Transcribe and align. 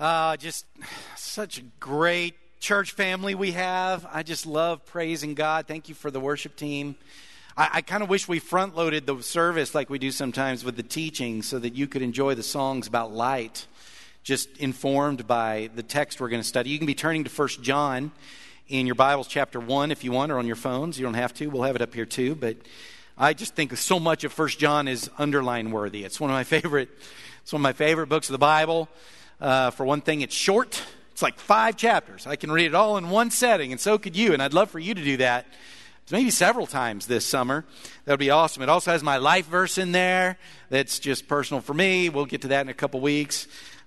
Uh, 0.00 0.34
just 0.38 0.64
such 1.14 1.58
a 1.58 1.62
great 1.78 2.34
church 2.58 2.92
family 2.92 3.34
we 3.34 3.52
have. 3.52 4.06
I 4.10 4.22
just 4.22 4.46
love 4.46 4.86
praising 4.86 5.34
God. 5.34 5.66
Thank 5.66 5.90
you 5.90 5.94
for 5.94 6.10
the 6.10 6.18
worship 6.18 6.56
team. 6.56 6.96
I, 7.54 7.68
I 7.74 7.80
kind 7.82 8.02
of 8.02 8.08
wish 8.08 8.26
we 8.26 8.38
front 8.38 8.74
loaded 8.74 9.04
the 9.04 9.22
service 9.22 9.74
like 9.74 9.90
we 9.90 9.98
do 9.98 10.10
sometimes 10.10 10.64
with 10.64 10.76
the 10.76 10.82
teaching 10.82 11.42
so 11.42 11.58
that 11.58 11.74
you 11.74 11.86
could 11.86 12.00
enjoy 12.00 12.34
the 12.34 12.42
songs 12.42 12.86
about 12.86 13.12
light, 13.12 13.66
just 14.22 14.48
informed 14.56 15.26
by 15.26 15.68
the 15.74 15.82
text 15.82 16.18
we're 16.18 16.30
going 16.30 16.40
to 16.40 16.48
study. 16.48 16.70
You 16.70 16.78
can 16.78 16.86
be 16.86 16.94
turning 16.94 17.24
to 17.24 17.30
First 17.30 17.62
John 17.62 18.10
in 18.68 18.86
your 18.86 18.94
Bibles, 18.94 19.28
chapter 19.28 19.60
1, 19.60 19.90
if 19.90 20.02
you 20.02 20.12
want, 20.12 20.32
or 20.32 20.38
on 20.38 20.46
your 20.46 20.56
phones. 20.56 20.98
You 20.98 21.04
don't 21.04 21.12
have 21.12 21.34
to. 21.34 21.48
We'll 21.48 21.64
have 21.64 21.76
it 21.76 21.82
up 21.82 21.92
here 21.92 22.06
too. 22.06 22.34
But 22.34 22.56
I 23.18 23.34
just 23.34 23.54
think 23.54 23.76
so 23.76 24.00
much 24.00 24.24
of 24.24 24.32
First 24.32 24.58
John 24.58 24.88
is 24.88 25.10
underline 25.18 25.70
worthy. 25.70 26.04
It's 26.04 26.18
one 26.18 26.30
of 26.30 26.34
my 26.34 26.44
favorite. 26.44 26.88
It's 27.42 27.52
one 27.52 27.60
of 27.60 27.64
my 27.64 27.74
favorite 27.74 28.06
books 28.08 28.30
of 28.30 28.32
the 28.32 28.38
Bible. 28.38 28.88
Uh, 29.40 29.70
for 29.70 29.86
one 29.86 30.00
thing, 30.00 30.20
it's 30.20 30.34
short. 30.34 30.82
It's 31.12 31.22
like 31.22 31.38
five 31.38 31.76
chapters. 31.76 32.26
I 32.26 32.36
can 32.36 32.50
read 32.50 32.66
it 32.66 32.74
all 32.74 32.96
in 32.96 33.10
one 33.10 33.30
setting, 33.30 33.72
and 33.72 33.80
so 33.80 33.98
could 33.98 34.16
you. 34.16 34.32
And 34.32 34.42
I'd 34.42 34.54
love 34.54 34.70
for 34.70 34.78
you 34.78 34.94
to 34.94 35.02
do 35.02 35.16
that 35.18 35.46
maybe 36.10 36.30
several 36.30 36.66
times 36.66 37.06
this 37.06 37.24
summer. 37.24 37.64
That 38.04 38.12
would 38.12 38.20
be 38.20 38.30
awesome. 38.30 38.62
It 38.62 38.68
also 38.68 38.90
has 38.90 39.02
my 39.02 39.18
life 39.18 39.46
verse 39.46 39.78
in 39.78 39.92
there 39.92 40.38
that's 40.68 40.98
just 40.98 41.28
personal 41.28 41.60
for 41.60 41.74
me. 41.74 42.08
We'll 42.08 42.26
get 42.26 42.42
to 42.42 42.48
that 42.48 42.62
in 42.62 42.68
a 42.68 42.74
couple 42.74 43.00
weeks. 43.00 43.46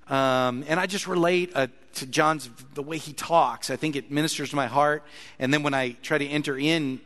Um, 0.10 0.64
and 0.68 0.80
I 0.80 0.86
just 0.86 1.08
relate 1.08 1.52
uh, 1.56 1.68
to 1.96 2.06
John's, 2.06 2.50
the 2.74 2.84
way 2.84 2.98
he 2.98 3.14
talks. 3.14 3.70
I 3.70 3.76
think 3.76 3.96
it 3.96 4.12
ministers 4.12 4.50
to 4.52 4.56
my 4.56 4.68
heart. 4.68 5.04
And 5.40 5.54
then 5.54 5.64
when 5.64 5.74
I 5.74 5.92
try 6.02 6.18
to 6.18 6.28
enter 6.28 6.58
in 6.58 7.00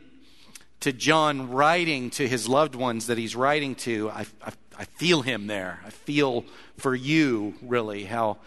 to 0.80 0.92
John 0.92 1.50
writing 1.50 2.10
to 2.10 2.28
his 2.28 2.48
loved 2.48 2.74
ones 2.74 3.06
that 3.08 3.18
he's 3.18 3.34
writing 3.34 3.74
to, 3.76 4.10
I, 4.10 4.26
I, 4.42 4.52
I 4.78 4.84
feel 4.84 5.22
him 5.22 5.46
there. 5.46 5.80
I 5.84 5.90
feel 5.90 6.44
for 6.76 6.94
you, 6.94 7.54
really, 7.62 8.04
how 8.04 8.38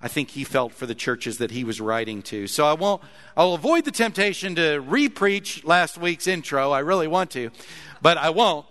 I 0.00 0.08
think 0.08 0.30
he 0.30 0.44
felt 0.44 0.72
for 0.72 0.86
the 0.86 0.94
churches 0.94 1.38
that 1.38 1.50
he 1.50 1.64
was 1.64 1.80
writing 1.80 2.22
to. 2.22 2.46
So 2.46 2.66
I 2.66 2.74
won't, 2.74 3.02
I'll 3.36 3.54
avoid 3.54 3.84
the 3.84 3.90
temptation 3.90 4.54
to 4.56 4.82
repreach 4.82 5.64
last 5.64 5.98
week's 5.98 6.26
intro. 6.26 6.70
I 6.70 6.80
really 6.80 7.08
want 7.08 7.30
to, 7.32 7.50
but 8.00 8.16
I 8.16 8.30
won't 8.30 8.66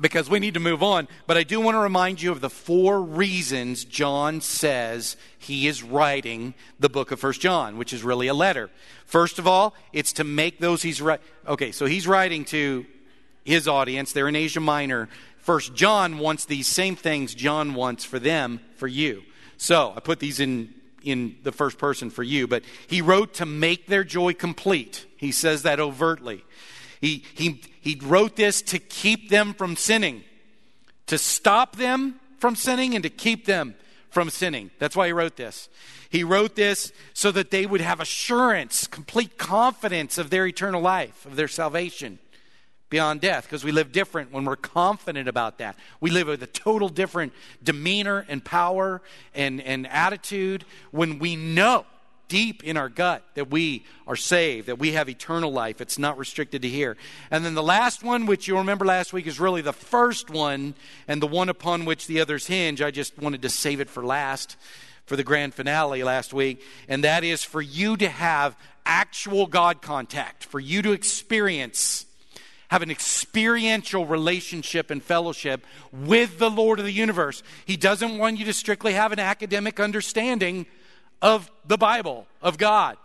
because 0.00 0.30
we 0.30 0.38
need 0.38 0.54
to 0.54 0.60
move 0.60 0.82
on. 0.82 1.06
But 1.26 1.36
I 1.36 1.42
do 1.42 1.60
want 1.60 1.74
to 1.74 1.80
remind 1.80 2.22
you 2.22 2.32
of 2.32 2.40
the 2.40 2.50
four 2.50 3.02
reasons 3.02 3.84
John 3.84 4.40
says 4.40 5.16
he 5.38 5.66
is 5.66 5.82
writing 5.82 6.54
the 6.80 6.88
book 6.88 7.10
of 7.10 7.20
First 7.20 7.40
John, 7.40 7.76
which 7.76 7.92
is 7.92 8.02
really 8.02 8.26
a 8.26 8.34
letter. 8.34 8.70
First 9.04 9.38
of 9.38 9.46
all, 9.46 9.74
it's 9.92 10.14
to 10.14 10.24
make 10.24 10.58
those 10.58 10.82
he's 10.82 11.02
writing. 11.02 11.24
Okay, 11.46 11.72
so 11.72 11.86
he's 11.86 12.06
writing 12.06 12.44
to 12.46 12.86
his 13.44 13.68
audience. 13.68 14.12
They're 14.12 14.28
in 14.28 14.36
Asia 14.36 14.60
Minor. 14.60 15.08
First 15.38 15.74
John 15.74 16.18
wants 16.18 16.44
these 16.46 16.66
same 16.66 16.96
things 16.96 17.34
John 17.34 17.74
wants 17.74 18.04
for 18.04 18.18
them, 18.18 18.60
for 18.76 18.86
you. 18.86 19.22
So 19.58 19.92
I 19.94 20.00
put 20.00 20.20
these 20.20 20.40
in, 20.40 20.72
in 21.02 21.36
the 21.42 21.52
first 21.52 21.78
person 21.78 22.10
for 22.10 22.22
you, 22.22 22.46
but 22.46 22.62
he 22.86 23.02
wrote 23.02 23.34
to 23.34 23.46
make 23.46 23.88
their 23.88 24.04
joy 24.04 24.32
complete. 24.32 25.06
He 25.16 25.32
says 25.32 25.62
that 25.62 25.80
overtly. 25.80 26.44
He, 27.00 27.24
he, 27.34 27.60
he 27.82 27.98
wrote 28.00 28.36
this 28.36 28.62
to 28.62 28.78
keep 28.78 29.28
them 29.28 29.54
from 29.54 29.74
sinning, 29.74 30.22
to 31.08 31.18
stop 31.18 31.74
them 31.76 32.20
from 32.38 32.54
sinning, 32.54 32.94
and 32.94 33.02
to 33.02 33.10
keep 33.10 33.44
them 33.44 33.74
from 34.08 34.30
sinning. 34.30 34.70
That's 34.78 34.94
why 34.94 35.08
he 35.08 35.12
wrote 35.12 35.36
this. 35.36 35.68
He 36.08 36.22
wrote 36.22 36.54
this 36.54 36.92
so 37.12 37.32
that 37.32 37.50
they 37.50 37.66
would 37.66 37.80
have 37.80 37.98
assurance, 37.98 38.86
complete 38.86 39.36
confidence 39.36 40.16
of 40.16 40.30
their 40.30 40.46
eternal 40.46 40.80
life, 40.80 41.26
of 41.26 41.34
their 41.34 41.48
salvation 41.48 42.20
beyond 42.88 43.20
death 43.20 43.44
because 43.44 43.64
we 43.64 43.72
live 43.72 43.90
different 43.90 44.30
when 44.30 44.44
we're 44.44 44.54
confident 44.54 45.28
about 45.28 45.58
that. 45.58 45.76
We 46.00 46.10
live 46.10 46.28
with 46.28 46.42
a 46.42 46.46
total 46.46 46.88
different 46.88 47.32
demeanor 47.64 48.24
and 48.28 48.44
power 48.44 49.02
and, 49.34 49.60
and 49.60 49.88
attitude 49.88 50.64
when 50.92 51.18
we 51.18 51.34
know 51.34 51.84
deep 52.32 52.64
in 52.64 52.78
our 52.78 52.88
gut 52.88 53.22
that 53.34 53.50
we 53.50 53.84
are 54.06 54.16
saved, 54.16 54.68
that 54.68 54.78
we 54.78 54.92
have 54.92 55.10
eternal 55.10 55.52
life. 55.52 55.82
It's 55.82 55.98
not 55.98 56.16
restricted 56.16 56.62
to 56.62 56.68
here. 56.68 56.96
And 57.30 57.44
then 57.44 57.52
the 57.52 57.62
last 57.62 58.02
one, 58.02 58.24
which 58.24 58.48
you'll 58.48 58.56
remember 58.56 58.86
last 58.86 59.12
week, 59.12 59.26
is 59.26 59.38
really 59.38 59.60
the 59.60 59.74
first 59.74 60.30
one 60.30 60.74
and 61.06 61.20
the 61.20 61.26
one 61.26 61.50
upon 61.50 61.84
which 61.84 62.06
the 62.06 62.22
others 62.22 62.46
hinge. 62.46 62.80
I 62.80 62.90
just 62.90 63.18
wanted 63.18 63.42
to 63.42 63.50
save 63.50 63.80
it 63.80 63.90
for 63.90 64.02
last, 64.02 64.56
for 65.04 65.14
the 65.14 65.22
grand 65.22 65.52
finale 65.52 66.02
last 66.02 66.32
week. 66.32 66.64
And 66.88 67.04
that 67.04 67.22
is 67.22 67.44
for 67.44 67.60
you 67.60 67.98
to 67.98 68.08
have 68.08 68.56
actual 68.86 69.46
God 69.46 69.82
contact, 69.82 70.42
for 70.42 70.58
you 70.58 70.80
to 70.80 70.92
experience 70.92 72.06
have 72.68 72.80
an 72.80 72.90
experiential 72.90 74.06
relationship 74.06 74.90
and 74.90 75.02
fellowship 75.02 75.66
with 75.92 76.38
the 76.38 76.48
Lord 76.48 76.78
of 76.78 76.86
the 76.86 76.92
universe. 76.92 77.42
He 77.66 77.76
doesn't 77.76 78.16
want 78.16 78.38
you 78.38 78.46
to 78.46 78.54
strictly 78.54 78.94
have 78.94 79.12
an 79.12 79.18
academic 79.18 79.78
understanding 79.78 80.64
of 81.22 81.50
the 81.66 81.78
Bible, 81.78 82.26
of 82.42 82.58
God. 82.58 82.98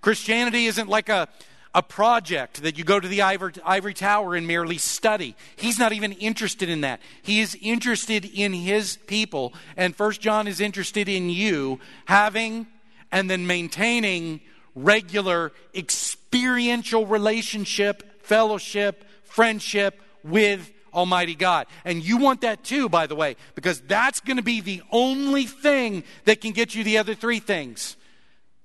Christianity 0.00 0.64
isn't 0.66 0.88
like 0.88 1.10
a, 1.10 1.28
a 1.74 1.82
project 1.82 2.62
that 2.62 2.78
you 2.78 2.84
go 2.84 2.98
to 2.98 3.08
the 3.08 3.20
ivory, 3.20 3.52
ivory 3.64 3.92
tower 3.92 4.34
and 4.34 4.46
merely 4.46 4.78
study. 4.78 5.36
He's 5.56 5.78
not 5.78 5.92
even 5.92 6.12
interested 6.12 6.70
in 6.70 6.80
that. 6.80 7.00
He 7.20 7.40
is 7.40 7.58
interested 7.60 8.24
in 8.24 8.54
his 8.54 8.96
people. 9.06 9.52
And 9.76 9.94
First 9.94 10.20
John 10.20 10.48
is 10.48 10.60
interested 10.60 11.08
in 11.08 11.28
you 11.28 11.80
having 12.06 12.66
and 13.12 13.28
then 13.28 13.46
maintaining 13.46 14.40
regular 14.74 15.52
experiential 15.74 17.04
relationship 17.04 18.04
fellowship, 18.22 19.04
friendship 19.24 20.00
with 20.22 20.70
Almighty 20.92 21.34
God. 21.34 21.66
And 21.84 22.04
you 22.04 22.16
want 22.16 22.42
that 22.42 22.64
too, 22.64 22.88
by 22.88 23.06
the 23.06 23.14
way, 23.14 23.36
because 23.54 23.80
that's 23.80 24.20
going 24.20 24.36
to 24.36 24.42
be 24.42 24.60
the 24.60 24.82
only 24.90 25.44
thing 25.44 26.04
that 26.24 26.40
can 26.40 26.52
get 26.52 26.74
you 26.74 26.84
the 26.84 26.98
other 26.98 27.14
three 27.14 27.40
things. 27.40 27.96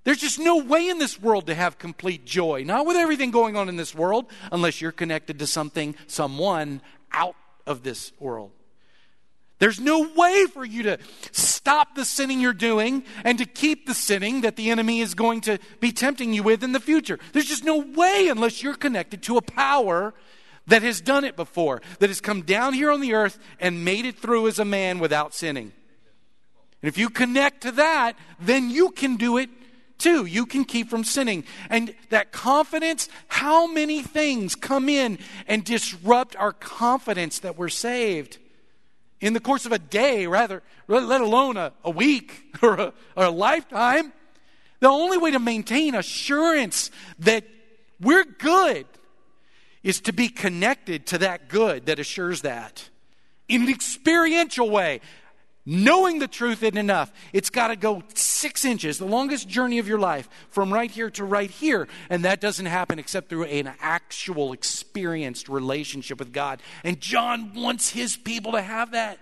There's 0.03 0.19
just 0.19 0.40
no 0.40 0.58
way 0.58 0.88
in 0.88 1.00
this 1.00 1.19
world 1.19 1.47
to 1.47 1.56
have 1.56 1.80
complete 1.80 2.25
joy, 2.25 2.64
not 2.64 2.85
with 2.85 2.96
everything 2.96 3.31
going 3.31 3.56
on 3.56 3.69
in 3.69 3.75
this 3.75 3.96
world, 3.96 4.25
unless 4.52 4.80
you're 4.80 4.91
connected 4.91 5.40
to 5.40 5.47
something, 5.47 5.96
someone 6.06 6.81
out 7.12 7.35
of 7.66 7.81
this 7.81 8.12
world. 8.19 8.52
There's 9.58 9.80
no 9.80 10.12
way 10.16 10.46
for 10.47 10.66
you 10.66 10.84
to 10.84 11.00
stop 11.31 11.96
the 11.96 12.03
sinning 12.03 12.41
you're 12.41 12.53
doing 12.53 13.03
and 13.24 13.38
to 13.38 13.46
keep 13.46 13.88
the 13.88 13.94
sinning 13.94 14.41
that 14.41 14.58
the 14.58 14.69
enemy 14.69 15.00
is 15.00 15.16
going 15.16 15.41
to 15.41 15.59
be 15.80 15.91
tempting 15.91 16.34
you 16.34 16.44
with 16.44 16.64
in 16.64 16.74
the 16.74 16.80
future. 16.80 17.18
There's 17.31 17.47
just 17.47 17.64
no 17.64 17.78
way 17.78 18.28
unless 18.30 18.62
you're 18.62 18.75
connected 18.75 19.24
to 19.24 19.38
a 19.38 19.41
power 19.41 20.14
that 20.68 20.81
has 20.81 21.02
done 21.02 21.24
it 21.24 21.36
before, 21.36 21.81
that 22.00 22.09
has 22.09 22.22
come 22.22 22.42
down 22.42 22.74
here 22.74 22.92
on 22.92 23.02
the 23.02 23.14
earth 23.14 23.40
and 23.59 23.86
made 23.86 24.06
it 24.06 24.18
through 24.18 24.48
as 24.48 24.59
a 24.59 24.66
man 24.66 25.00
without 25.00 25.34
sinning. 25.34 25.72
And 26.81 26.90
if 26.90 26.98
you 26.98 27.09
connect 27.09 27.62
to 27.62 27.72
that, 27.74 28.18
then 28.40 28.70
you 28.70 28.92
can 28.92 29.16
do 29.16 29.38
it 29.38 29.50
too. 29.98 30.26
You 30.26 30.46
can 30.46 30.66
keep 30.66 30.90
from 30.90 31.03
sinning. 31.03 31.46
And 31.70 31.96
that 32.09 32.31
confidence, 32.31 33.09
how 33.28 33.68
many 33.68 34.02
things 34.02 34.56
come 34.56 34.90
in 34.90 35.20
and 35.48 35.64
disrupt 35.64 36.36
our 36.36 36.52
confidence 36.52 37.40
that 37.40 37.58
we're 37.58 37.70
saved? 37.70 38.40
in 39.22 39.34
the 39.34 39.40
course 39.40 39.66
of 39.66 39.72
a 39.72 39.80
day, 39.80 40.28
rather, 40.28 40.62
let 40.88 41.22
alone 41.22 41.58
a, 41.58 41.74
a 41.84 41.90
week 41.90 42.44
or 42.62 42.76
a, 42.76 42.94
or 43.16 43.26
a 43.26 43.30
lifetime. 43.30 44.14
The 44.82 44.88
only 44.88 45.18
way 45.18 45.32
to 45.32 45.40
maintain 45.40 45.96
assurance 45.96 46.92
that 47.20 47.44
we're 48.00 48.26
good 48.26 48.86
is 49.85 50.01
to 50.01 50.12
be 50.12 50.28
connected 50.28 51.06
to 51.06 51.19
that 51.19 51.47
good 51.47 51.85
that 51.85 52.00
assures 52.00 52.41
that 52.41 52.90
in 53.47 53.62
an 53.62 53.69
experiential 53.69 54.69
way. 54.69 55.00
Knowing 55.68 56.19
the 56.19 56.28
truth 56.28 56.62
isn't 56.62 56.78
enough. 56.78 57.12
It's 57.34 57.50
got 57.50 57.69
to 57.69 57.75
go 57.75 58.03
six 58.13 58.66
inches, 58.66 59.00
the 59.00 59.06
longest 59.06 59.47
journey 59.47 59.79
of 59.79 59.88
your 59.88 59.97
life, 59.97 60.29
from 60.50 60.72
right 60.72 60.91
here 60.91 61.09
to 61.12 61.23
right 61.23 61.50
here. 61.50 61.88
And 62.09 62.23
that 62.23 62.40
doesn't 62.40 62.68
happen 62.68 63.00
except 63.00 63.29
through 63.29 63.46
an 63.46 63.73
actual 63.79 64.53
experienced 64.53 65.50
relationship 65.50 66.19
with 66.19 66.34
God. 66.34 66.62
And 66.84 67.02
John 67.02 67.53
wants 67.56 67.90
his 67.90 68.16
people 68.16 68.52
to 68.52 68.62
have 68.62 68.91
that, 68.91 69.17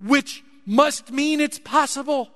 which 0.00 0.42
must 0.66 1.12
mean 1.12 1.40
it's 1.40 1.60
possible. 1.60 2.28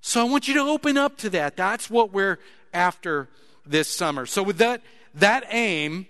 So 0.00 0.20
I 0.20 0.30
want 0.30 0.46
you 0.46 0.54
to 0.54 0.60
open 0.60 0.96
up 0.96 1.16
to 1.18 1.30
that. 1.30 1.56
That's 1.56 1.90
what 1.90 2.12
we're 2.12 2.38
after 2.72 3.28
this 3.66 3.88
summer. 3.88 4.26
So, 4.26 4.42
with 4.42 4.58
that, 4.58 4.82
that 5.14 5.44
aim, 5.50 6.06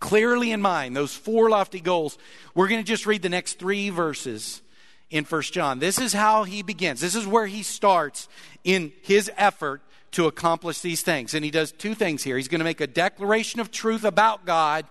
clearly 0.00 0.52
in 0.52 0.60
mind, 0.60 0.96
those 0.96 1.14
four 1.14 1.50
lofty 1.50 1.80
goals, 1.80 2.18
we're 2.54 2.68
going 2.68 2.80
to 2.80 2.86
just 2.86 3.06
read 3.06 3.22
the 3.22 3.28
next 3.28 3.58
three 3.58 3.90
verses 3.90 4.62
in 5.10 5.24
First 5.24 5.52
John. 5.52 5.78
This 5.78 5.98
is 5.98 6.12
how 6.12 6.44
he 6.44 6.62
begins. 6.62 7.00
This 7.00 7.14
is 7.14 7.26
where 7.26 7.46
he 7.46 7.62
starts 7.62 8.28
in 8.64 8.92
his 9.02 9.30
effort 9.36 9.82
to 10.12 10.26
accomplish 10.26 10.80
these 10.80 11.02
things. 11.02 11.34
And 11.34 11.44
he 11.44 11.50
does 11.50 11.72
two 11.72 11.94
things 11.94 12.22
here. 12.22 12.36
He's 12.36 12.48
going 12.48 12.60
to 12.60 12.64
make 12.64 12.80
a 12.80 12.86
declaration 12.86 13.60
of 13.60 13.70
truth 13.70 14.04
about 14.04 14.44
God, 14.44 14.86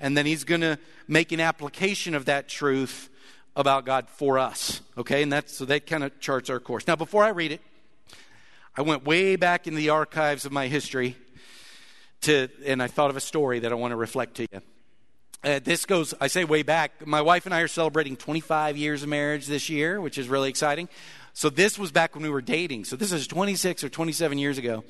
and 0.00 0.16
then 0.16 0.26
he's 0.26 0.44
going 0.44 0.60
to 0.60 0.78
make 1.06 1.32
an 1.32 1.40
application 1.40 2.14
of 2.14 2.26
that 2.26 2.48
truth 2.48 3.08
about 3.56 3.84
God 3.84 4.08
for 4.08 4.38
us. 4.38 4.80
Okay? 4.96 5.22
And 5.22 5.32
that's 5.32 5.56
so 5.56 5.64
that 5.66 5.86
kind 5.86 6.04
of 6.04 6.18
charts 6.20 6.48
our 6.48 6.60
course. 6.60 6.86
Now, 6.86 6.96
before 6.96 7.24
I 7.24 7.30
read 7.30 7.52
it, 7.52 7.60
I 8.76 8.82
went 8.82 9.04
way 9.04 9.34
back 9.34 9.66
in 9.66 9.74
the 9.74 9.90
archives 9.90 10.44
of 10.44 10.52
my 10.52 10.68
history 10.68 11.16
to, 12.22 12.48
and 12.64 12.82
I 12.82 12.86
thought 12.86 13.10
of 13.10 13.16
a 13.16 13.20
story 13.20 13.60
that 13.60 13.72
I 13.72 13.74
want 13.74 13.92
to 13.92 13.96
reflect 13.96 14.36
to 14.36 14.46
you. 14.50 14.60
uh, 15.44 15.60
this 15.62 15.86
goes, 15.86 16.14
I 16.20 16.26
say 16.28 16.44
way 16.44 16.62
back. 16.62 17.06
My 17.06 17.22
wife 17.22 17.46
and 17.46 17.54
I 17.54 17.60
are 17.60 17.68
celebrating 17.68 18.16
25 18.16 18.76
years 18.76 19.02
of 19.02 19.08
marriage 19.08 19.46
this 19.46 19.68
year, 19.68 20.00
which 20.00 20.18
is 20.18 20.28
really 20.28 20.48
exciting. 20.48 20.88
So 21.32 21.50
this 21.50 21.78
was 21.78 21.92
back 21.92 22.14
when 22.14 22.24
we 22.24 22.30
were 22.30 22.42
dating. 22.42 22.84
So 22.84 22.96
this 22.96 23.12
is 23.12 23.26
26 23.26 23.84
or 23.84 23.88
27 23.88 24.38
years 24.38 24.58
ago. 24.58 24.84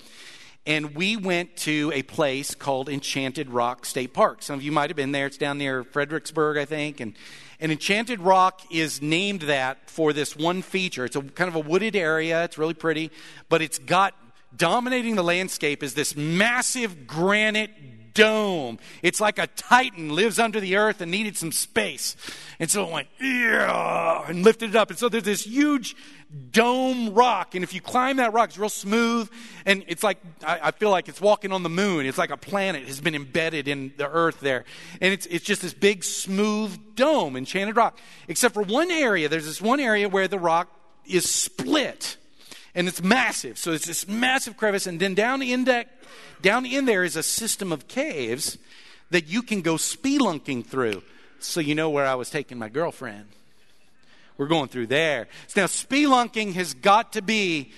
And 0.66 0.94
we 0.94 1.16
went 1.16 1.56
to 1.58 1.90
a 1.94 2.02
place 2.02 2.54
called 2.54 2.88
Enchanted 2.88 3.50
Rock 3.50 3.86
State 3.86 4.12
Park. 4.12 4.42
Some 4.42 4.56
of 4.56 4.62
you 4.62 4.72
might 4.72 4.90
have 4.90 4.96
been 4.96 5.12
there. 5.12 5.26
It's 5.26 5.38
down 5.38 5.58
near 5.58 5.84
Fredericksburg, 5.84 6.58
I 6.58 6.64
think. 6.64 7.00
And, 7.00 7.14
and 7.60 7.72
Enchanted 7.72 8.20
Rock 8.20 8.62
is 8.70 9.00
named 9.00 9.42
that 9.42 9.88
for 9.88 10.12
this 10.12 10.36
one 10.36 10.62
feature. 10.62 11.04
It's 11.04 11.16
a 11.16 11.22
kind 11.22 11.48
of 11.48 11.54
a 11.56 11.60
wooded 11.60 11.96
area. 11.96 12.44
It's 12.44 12.58
really 12.58 12.74
pretty, 12.74 13.10
but 13.48 13.62
it's 13.62 13.78
got 13.78 14.14
dominating 14.56 15.16
the 15.16 15.24
landscape 15.24 15.82
is 15.82 15.94
this 15.94 16.16
massive 16.16 17.06
granite 17.06 17.70
dome. 18.18 18.80
It's 19.00 19.20
like 19.20 19.38
a 19.38 19.46
titan 19.46 20.10
lives 20.10 20.40
under 20.40 20.58
the 20.58 20.76
earth 20.76 21.00
and 21.00 21.10
needed 21.10 21.36
some 21.36 21.52
space. 21.52 22.16
And 22.58 22.68
so 22.68 22.84
it 22.84 22.90
went, 22.90 23.08
yeah, 23.20 24.24
and 24.26 24.42
lifted 24.42 24.70
it 24.70 24.76
up. 24.76 24.90
And 24.90 24.98
so 24.98 25.08
there's 25.08 25.22
this 25.22 25.44
huge 25.44 25.94
dome 26.50 27.14
rock. 27.14 27.54
And 27.54 27.62
if 27.62 27.72
you 27.72 27.80
climb 27.80 28.16
that 28.16 28.32
rock, 28.32 28.48
it's 28.48 28.58
real 28.58 28.68
smooth. 28.68 29.30
And 29.64 29.84
it's 29.86 30.02
like, 30.02 30.18
I, 30.44 30.58
I, 30.64 30.70
feel 30.72 30.90
like 30.90 31.08
it's 31.08 31.20
walking 31.20 31.52
on 31.52 31.62
the 31.62 31.68
moon. 31.68 32.06
It's 32.06 32.18
like 32.18 32.30
a 32.30 32.36
planet 32.36 32.88
has 32.88 33.00
been 33.00 33.14
embedded 33.14 33.68
in 33.68 33.92
the 33.96 34.10
earth 34.10 34.40
there. 34.40 34.64
And 35.00 35.12
it's, 35.12 35.26
it's 35.26 35.44
just 35.44 35.62
this 35.62 35.72
big, 35.72 36.02
smooth 36.02 36.96
dome, 36.96 37.36
enchanted 37.36 37.76
rock. 37.76 37.98
Except 38.26 38.52
for 38.52 38.62
one 38.62 38.90
area, 38.90 39.28
there's 39.28 39.46
this 39.46 39.62
one 39.62 39.78
area 39.78 40.08
where 40.08 40.26
the 40.26 40.40
rock 40.40 40.68
is 41.06 41.30
split. 41.30 42.16
And 42.78 42.86
it's 42.86 43.02
massive. 43.02 43.58
So 43.58 43.72
it's 43.72 43.86
this 43.86 44.06
massive 44.06 44.56
crevice. 44.56 44.86
And 44.86 45.00
then 45.00 45.14
down 45.14 45.42
in 45.42 45.64
that 45.64 45.88
down 46.40 46.64
in 46.64 46.84
there 46.84 47.02
is 47.02 47.16
a 47.16 47.24
system 47.24 47.72
of 47.72 47.88
caves 47.88 48.56
that 49.10 49.26
you 49.26 49.42
can 49.42 49.62
go 49.62 49.74
spelunking 49.74 50.64
through. 50.64 51.02
So 51.40 51.58
you 51.58 51.74
know 51.74 51.90
where 51.90 52.06
I 52.06 52.14
was 52.14 52.30
taking 52.30 52.56
my 52.56 52.68
girlfriend. 52.68 53.24
We're 54.36 54.46
going 54.46 54.68
through 54.68 54.86
there. 54.86 55.26
Now, 55.56 55.64
spelunking 55.64 56.52
has 56.52 56.74
got 56.74 57.14
to 57.14 57.22
be, 57.22 57.72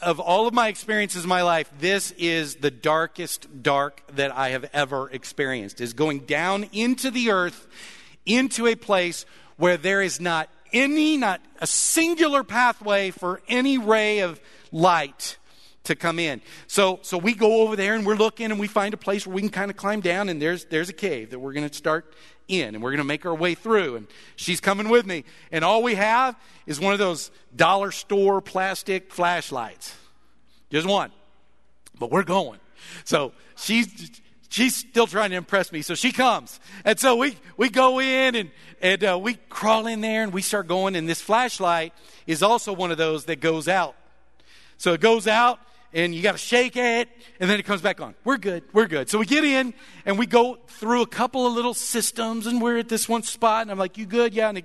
of 0.00 0.20
all 0.20 0.46
of 0.46 0.54
my 0.54 0.68
experiences 0.68 1.24
in 1.24 1.28
my 1.28 1.42
life, 1.42 1.68
this 1.80 2.12
is 2.12 2.54
the 2.54 2.70
darkest 2.70 3.64
dark 3.64 4.02
that 4.14 4.30
I 4.30 4.50
have 4.50 4.70
ever 4.72 5.10
experienced, 5.10 5.80
is 5.80 5.92
going 5.92 6.20
down 6.20 6.68
into 6.72 7.10
the 7.10 7.32
earth, 7.32 7.66
into 8.24 8.68
a 8.68 8.76
place 8.76 9.26
where 9.56 9.76
there 9.76 10.02
is 10.02 10.20
not 10.20 10.48
any, 10.74 11.16
not 11.16 11.40
a 11.60 11.66
singular 11.66 12.44
pathway 12.44 13.10
for 13.10 13.40
any 13.48 13.78
ray 13.78 14.18
of 14.18 14.40
light 14.70 15.38
to 15.84 15.94
come 15.94 16.18
in. 16.18 16.42
So, 16.66 16.98
so 17.02 17.16
we 17.16 17.34
go 17.34 17.62
over 17.62 17.76
there 17.76 17.94
and 17.94 18.04
we're 18.04 18.16
looking 18.16 18.50
and 18.50 18.58
we 18.58 18.66
find 18.66 18.92
a 18.92 18.98
place 18.98 19.26
where 19.26 19.34
we 19.34 19.40
can 19.42 19.50
kind 19.50 19.70
of 19.70 19.76
climb 19.76 20.00
down 20.00 20.28
and 20.28 20.40
there's, 20.40 20.64
there's 20.66 20.88
a 20.88 20.94
cave 20.94 21.30
that 21.30 21.38
we're 21.38 21.52
going 21.52 21.68
to 21.68 21.74
start 21.74 22.14
in 22.48 22.74
and 22.74 22.82
we're 22.82 22.90
going 22.90 22.98
to 22.98 23.04
make 23.04 23.24
our 23.24 23.34
way 23.34 23.54
through. 23.54 23.96
And 23.96 24.06
she's 24.36 24.60
coming 24.60 24.88
with 24.88 25.06
me. 25.06 25.24
And 25.52 25.64
all 25.64 25.82
we 25.82 25.94
have 25.94 26.36
is 26.66 26.80
one 26.80 26.92
of 26.92 26.98
those 26.98 27.30
dollar 27.54 27.90
store 27.90 28.40
plastic 28.40 29.12
flashlights. 29.12 29.94
Just 30.70 30.86
one. 30.86 31.12
But 31.98 32.10
we're 32.10 32.24
going. 32.24 32.60
So 33.04 33.32
she's, 33.56 34.20
she's 34.54 34.76
still 34.76 35.06
trying 35.06 35.30
to 35.30 35.36
impress 35.36 35.72
me. 35.72 35.82
So 35.82 35.94
she 35.94 36.12
comes. 36.12 36.60
And 36.84 36.98
so 36.98 37.16
we, 37.16 37.36
we 37.56 37.68
go 37.68 38.00
in 38.00 38.36
and, 38.36 38.50
and 38.80 39.04
uh, 39.04 39.18
we 39.20 39.34
crawl 39.48 39.86
in 39.86 40.00
there 40.00 40.22
and 40.22 40.32
we 40.32 40.42
start 40.42 40.68
going. 40.68 40.94
And 40.94 41.08
this 41.08 41.20
flashlight 41.20 41.92
is 42.26 42.42
also 42.42 42.72
one 42.72 42.92
of 42.92 42.98
those 42.98 43.24
that 43.24 43.40
goes 43.40 43.66
out. 43.66 43.96
So 44.78 44.92
it 44.92 45.00
goes 45.00 45.26
out 45.26 45.58
and 45.92 46.14
you 46.14 46.22
got 46.22 46.32
to 46.32 46.38
shake 46.38 46.76
it, 46.76 47.08
and 47.38 47.48
then 47.48 47.60
it 47.60 47.62
comes 47.62 47.80
back 47.80 48.00
on. 48.00 48.16
We're 48.24 48.36
good. 48.36 48.64
We're 48.72 48.88
good. 48.88 49.08
So 49.08 49.16
we 49.16 49.26
get 49.26 49.44
in, 49.44 49.72
and 50.04 50.18
we 50.18 50.26
go 50.26 50.58
through 50.66 51.02
a 51.02 51.06
couple 51.06 51.46
of 51.46 51.52
little 51.52 51.72
systems, 51.72 52.48
and 52.48 52.60
we're 52.60 52.78
at 52.78 52.88
this 52.88 53.08
one 53.08 53.22
spot, 53.22 53.62
and 53.62 53.70
I'm 53.70 53.78
like, 53.78 53.96
You 53.96 54.04
good? 54.04 54.34
Yeah. 54.34 54.48
And 54.48 54.58
it, 54.58 54.64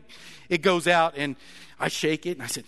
it 0.49 0.61
goes 0.63 0.87
out, 0.87 1.13
and 1.15 1.35
I 1.79 1.87
shake 1.87 2.25
it, 2.25 2.31
and 2.31 2.41
I 2.41 2.47
said, 2.47 2.65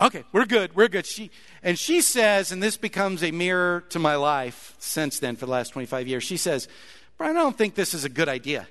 Okay, 0.00 0.24
we're 0.32 0.44
good. 0.46 0.74
We're 0.74 0.88
good. 0.88 1.06
She, 1.06 1.30
and 1.62 1.78
she 1.78 2.00
says, 2.00 2.50
and 2.50 2.62
this 2.62 2.76
becomes 2.76 3.22
a 3.22 3.30
mirror 3.30 3.84
to 3.90 3.98
my 3.98 4.16
life 4.16 4.74
since 4.78 5.20
then 5.20 5.36
for 5.36 5.46
the 5.46 5.52
last 5.52 5.70
25 5.70 6.08
years, 6.08 6.24
she 6.24 6.36
says, 6.36 6.68
Brian, 7.16 7.36
I 7.36 7.40
don't 7.40 7.56
think 7.56 7.74
this 7.74 7.94
is 7.94 8.04
a 8.04 8.08
good 8.08 8.28
idea. 8.28 8.66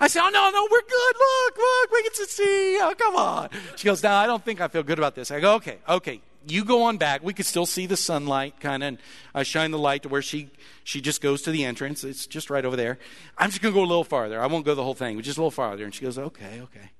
I 0.00 0.06
said, 0.06 0.22
Oh, 0.22 0.28
no, 0.28 0.50
no, 0.50 0.68
we're 0.70 0.80
good. 0.80 1.14
Look, 1.18 1.58
look, 1.58 1.92
we 1.92 2.02
get 2.04 2.14
to 2.14 2.26
see. 2.26 2.78
Oh, 2.80 2.94
come 2.96 3.16
on. 3.16 3.48
She 3.76 3.84
goes, 3.84 4.02
No, 4.02 4.10
I 4.10 4.26
don't 4.26 4.44
think 4.44 4.60
I 4.60 4.68
feel 4.68 4.82
good 4.82 4.98
about 4.98 5.14
this. 5.14 5.30
I 5.30 5.40
go, 5.40 5.54
Okay, 5.54 5.78
okay. 5.88 6.20
You 6.46 6.64
go 6.64 6.84
on 6.84 6.98
back. 6.98 7.22
We 7.22 7.34
could 7.34 7.46
still 7.46 7.66
see 7.66 7.86
the 7.86 7.96
sunlight 7.96 8.60
kind 8.60 8.82
of. 8.82 8.98
I 9.34 9.42
shine 9.42 9.70
the 9.70 9.78
light 9.78 10.04
to 10.04 10.08
where 10.08 10.22
she, 10.22 10.50
she 10.84 11.00
just 11.00 11.20
goes 11.20 11.42
to 11.42 11.50
the 11.50 11.64
entrance. 11.64 12.04
It's 12.04 12.26
just 12.26 12.48
right 12.48 12.64
over 12.64 12.76
there. 12.76 12.98
I'm 13.36 13.50
just 13.50 13.60
going 13.60 13.74
to 13.74 13.78
go 13.78 13.84
a 13.84 13.86
little 13.86 14.04
farther. 14.04 14.40
I 14.40 14.46
won't 14.46 14.64
go 14.64 14.74
the 14.74 14.84
whole 14.84 14.94
thing, 14.94 15.16
but 15.16 15.24
just 15.24 15.36
a 15.36 15.40
little 15.40 15.50
farther. 15.50 15.84
And 15.84 15.94
she 15.94 16.04
goes, 16.04 16.16
Okay, 16.16 16.60
okay. 16.62 16.90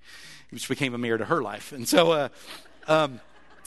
Which 0.51 0.69
became 0.69 0.95
a 0.95 0.99
mirror 0.99 1.19
to 1.19 1.27
her 1.27 1.43
life. 1.43 1.73
And 1.73 1.87
so, 1.87 2.13
uh, 2.13 2.29
um, 2.87 3.21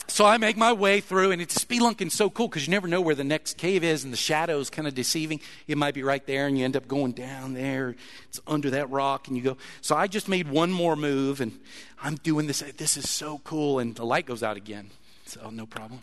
so 0.08 0.26
I 0.26 0.36
make 0.36 0.56
my 0.56 0.72
way 0.72 1.00
through, 1.00 1.30
and 1.30 1.40
it's 1.40 1.56
spelunking 1.56 2.10
so 2.10 2.28
cool 2.28 2.48
because 2.48 2.66
you 2.66 2.70
never 2.72 2.88
know 2.88 3.00
where 3.00 3.14
the 3.14 3.24
next 3.24 3.56
cave 3.56 3.84
is, 3.84 4.02
and 4.04 4.12
the 4.12 4.16
shadow's 4.16 4.68
kind 4.68 4.88
of 4.88 4.94
deceiving. 4.94 5.40
It 5.68 5.78
might 5.78 5.94
be 5.94 6.02
right 6.02 6.26
there, 6.26 6.46
and 6.46 6.58
you 6.58 6.64
end 6.64 6.76
up 6.76 6.88
going 6.88 7.12
down 7.12 7.54
there. 7.54 7.94
It's 8.28 8.40
under 8.46 8.70
that 8.70 8.90
rock, 8.90 9.28
and 9.28 9.36
you 9.36 9.42
go. 9.42 9.56
So 9.80 9.94
I 9.96 10.08
just 10.08 10.28
made 10.28 10.50
one 10.50 10.72
more 10.72 10.96
move, 10.96 11.40
and 11.40 11.58
I'm 12.02 12.16
doing 12.16 12.46
this. 12.46 12.60
This 12.76 12.96
is 12.96 13.08
so 13.08 13.40
cool, 13.44 13.78
and 13.78 13.94
the 13.94 14.04
light 14.04 14.26
goes 14.26 14.42
out 14.42 14.56
again. 14.56 14.90
So 15.24 15.50
no 15.50 15.66
problem. 15.66 16.00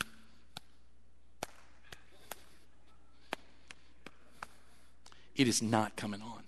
It 5.36 5.46
is 5.46 5.62
not 5.62 5.96
coming 5.96 6.20
on. 6.20 6.42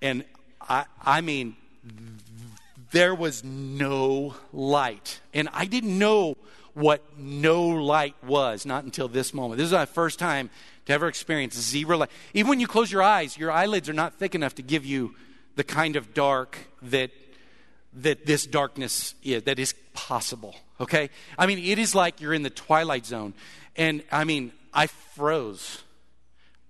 And 0.00 0.24
I, 0.60 0.86
I 1.02 1.20
mean, 1.20 1.56
there 2.94 3.14
was 3.14 3.42
no 3.42 4.34
light. 4.52 5.20
And 5.34 5.48
I 5.52 5.64
didn't 5.66 5.98
know 5.98 6.36
what 6.74 7.02
no 7.18 7.66
light 7.66 8.14
was, 8.24 8.64
not 8.64 8.84
until 8.84 9.08
this 9.08 9.34
moment. 9.34 9.58
This 9.58 9.66
is 9.66 9.72
my 9.72 9.84
first 9.84 10.18
time 10.18 10.48
to 10.86 10.92
ever 10.92 11.08
experience 11.08 11.58
zero 11.58 11.98
light. 11.98 12.10
Even 12.34 12.50
when 12.50 12.60
you 12.60 12.68
close 12.68 12.90
your 12.92 13.02
eyes, 13.02 13.36
your 13.36 13.50
eyelids 13.50 13.88
are 13.88 13.94
not 13.94 14.14
thick 14.14 14.34
enough 14.34 14.54
to 14.56 14.62
give 14.62 14.84
you 14.84 15.14
the 15.56 15.64
kind 15.64 15.96
of 15.96 16.14
dark 16.14 16.58
that 16.82 17.10
that 17.96 18.26
this 18.26 18.44
darkness 18.44 19.14
is 19.22 19.44
that 19.44 19.60
is 19.60 19.72
possible 19.92 20.56
okay? 20.80 21.10
I 21.38 21.46
mean 21.46 21.58
it 21.58 21.78
is 21.78 21.94
like 21.94 22.20
you're 22.20 22.34
in 22.34 22.42
the 22.42 22.50
twilight 22.50 23.06
zone. 23.06 23.34
And 23.76 24.02
i 24.10 24.24
mean 24.24 24.52
i 24.72 24.86
froze. 24.86 25.82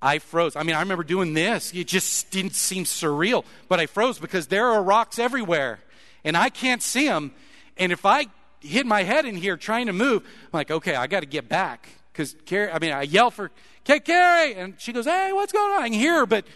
I 0.03 0.19
froze. 0.19 0.55
I 0.57 0.63
mean 0.65 0.77
i 0.77 0.81
remember 0.81 1.05
doing 1.05 1.33
this. 1.33 1.73
It 1.73 1.87
just 1.87 2.31
didn't 2.31 2.55
seem 2.55 2.85
surreal. 2.85 3.45
But 3.69 3.81
i 3.81 3.87
froze 3.87 4.19
because 4.19 4.49
there 4.49 4.67
are 4.69 4.83
rocks 4.83 5.19
everywhere 5.19 5.81
and 6.25 6.37
I 6.37 6.49
can't 6.49 6.83
see 6.83 7.07
them. 7.07 7.33
And 7.77 7.93
if 7.93 8.07
I 8.07 8.27
hit 8.61 8.87
my 8.87 9.03
head 9.03 9.27
in 9.27 9.37
here 9.37 9.57
trying 9.57 9.87
to 9.87 9.93
move, 9.93 10.23
I'm 10.25 10.51
like, 10.53 10.71
okay, 10.71 10.95
I 10.95 11.07
got 11.07 11.21
to 11.21 11.27
get 11.27 11.49
back. 11.49 11.89
Because 12.13 12.35
Carrie, 12.47 12.71
I 12.71 12.79
mean, 12.79 12.93
I 12.93 13.03
yell 13.03 13.31
for, 13.31 13.51
okay, 13.81 14.01
Carrie. 14.01 14.55
And 14.55 14.75
she 14.79 14.93
goes, 14.93 15.05
hey, 15.05 15.33
what's 15.33 15.53
going 15.53 15.73
on? 15.73 15.83
I 15.83 15.89
can 15.89 15.99
hear 15.99 16.21
her, 16.21 16.27
but 16.27 16.47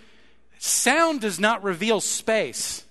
sound 0.59 1.21
does 1.21 1.39
not 1.39 1.63
reveal 1.63 2.01
space. 2.01 2.85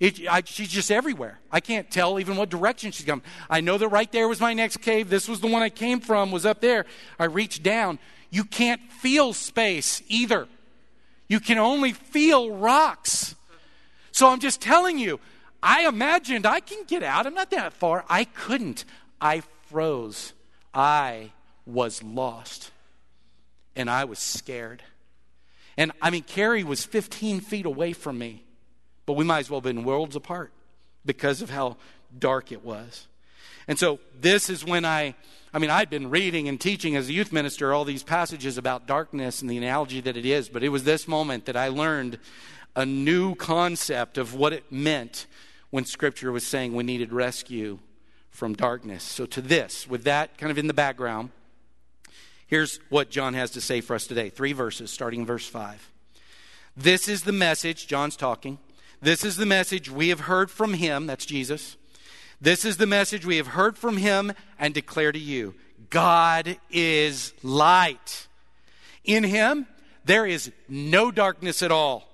It, 0.00 0.28
I, 0.28 0.42
she's 0.44 0.68
just 0.68 0.90
everywhere. 0.90 1.38
I 1.50 1.60
can't 1.60 1.90
tell 1.90 2.20
even 2.20 2.36
what 2.36 2.50
direction 2.50 2.90
she's 2.90 3.06
coming. 3.06 3.24
I 3.48 3.60
know 3.60 3.78
that 3.78 3.88
right 3.88 4.10
there 4.10 4.28
was 4.28 4.40
my 4.40 4.52
next 4.52 4.78
cave. 4.78 5.08
This 5.08 5.28
was 5.28 5.40
the 5.40 5.46
one 5.46 5.62
I 5.62 5.70
came 5.70 6.00
from, 6.00 6.30
was 6.30 6.44
up 6.44 6.60
there. 6.60 6.84
I 7.18 7.24
reached 7.24 7.62
down. 7.62 7.98
You 8.30 8.44
can't 8.44 8.82
feel 8.92 9.32
space 9.32 10.02
either. 10.08 10.48
You 11.28 11.40
can 11.40 11.58
only 11.58 11.92
feel 11.92 12.50
rocks. 12.50 13.34
So 14.12 14.28
I'm 14.28 14.40
just 14.40 14.60
telling 14.60 14.98
you, 14.98 15.20
I 15.64 15.88
imagined 15.88 16.44
I 16.44 16.60
can 16.60 16.84
get 16.84 17.02
out. 17.02 17.26
I'm 17.26 17.32
not 17.32 17.50
that 17.52 17.72
far. 17.72 18.04
I 18.06 18.24
couldn't. 18.24 18.84
I 19.18 19.42
froze. 19.70 20.34
I 20.74 21.32
was 21.64 22.02
lost. 22.02 22.70
And 23.74 23.88
I 23.88 24.04
was 24.04 24.18
scared. 24.18 24.82
And 25.78 25.90
I 26.02 26.10
mean, 26.10 26.22
Carrie 26.22 26.64
was 26.64 26.84
15 26.84 27.40
feet 27.40 27.64
away 27.64 27.94
from 27.94 28.18
me, 28.18 28.44
but 29.06 29.14
we 29.14 29.24
might 29.24 29.40
as 29.40 29.50
well 29.50 29.60
have 29.60 29.64
been 29.64 29.84
worlds 29.84 30.14
apart 30.14 30.52
because 31.04 31.40
of 31.40 31.48
how 31.48 31.78
dark 32.16 32.52
it 32.52 32.62
was. 32.62 33.08
And 33.66 33.78
so 33.78 33.98
this 34.20 34.50
is 34.50 34.66
when 34.66 34.84
I, 34.84 35.14
I 35.54 35.58
mean, 35.58 35.70
I'd 35.70 35.88
been 35.88 36.10
reading 36.10 36.46
and 36.46 36.60
teaching 36.60 36.94
as 36.94 37.08
a 37.08 37.12
youth 37.14 37.32
minister 37.32 37.72
all 37.72 37.86
these 37.86 38.02
passages 38.02 38.58
about 38.58 38.86
darkness 38.86 39.40
and 39.40 39.50
the 39.50 39.56
analogy 39.56 40.02
that 40.02 40.16
it 40.16 40.26
is, 40.26 40.50
but 40.50 40.62
it 40.62 40.68
was 40.68 40.84
this 40.84 41.08
moment 41.08 41.46
that 41.46 41.56
I 41.56 41.68
learned 41.68 42.18
a 42.76 42.84
new 42.84 43.34
concept 43.34 44.18
of 44.18 44.34
what 44.34 44.52
it 44.52 44.70
meant 44.70 45.26
when 45.74 45.84
Scripture 45.84 46.30
was 46.30 46.46
saying 46.46 46.72
we 46.72 46.84
needed 46.84 47.12
rescue 47.12 47.80
from 48.30 48.54
darkness. 48.54 49.02
So, 49.02 49.26
to 49.26 49.40
this, 49.40 49.88
with 49.88 50.04
that 50.04 50.38
kind 50.38 50.52
of 50.52 50.56
in 50.56 50.68
the 50.68 50.72
background, 50.72 51.30
here's 52.46 52.78
what 52.90 53.10
John 53.10 53.34
has 53.34 53.50
to 53.50 53.60
say 53.60 53.80
for 53.80 53.96
us 53.96 54.06
today. 54.06 54.28
Three 54.30 54.52
verses, 54.52 54.92
starting 54.92 55.22
in 55.22 55.26
verse 55.26 55.48
5. 55.48 55.90
This 56.76 57.08
is 57.08 57.24
the 57.24 57.32
message, 57.32 57.88
John's 57.88 58.14
talking. 58.14 58.58
This 59.02 59.24
is 59.24 59.36
the 59.36 59.46
message 59.46 59.90
we 59.90 60.10
have 60.10 60.20
heard 60.20 60.48
from 60.48 60.74
him, 60.74 61.08
that's 61.08 61.26
Jesus. 61.26 61.76
This 62.40 62.64
is 62.64 62.76
the 62.76 62.86
message 62.86 63.26
we 63.26 63.38
have 63.38 63.48
heard 63.48 63.76
from 63.76 63.96
him 63.96 64.32
and 64.60 64.74
declare 64.74 65.10
to 65.10 65.18
you 65.18 65.56
God 65.90 66.56
is 66.70 67.34
light. 67.42 68.28
In 69.02 69.24
him, 69.24 69.66
there 70.04 70.24
is 70.24 70.52
no 70.68 71.10
darkness 71.10 71.64
at 71.64 71.72
all. 71.72 72.08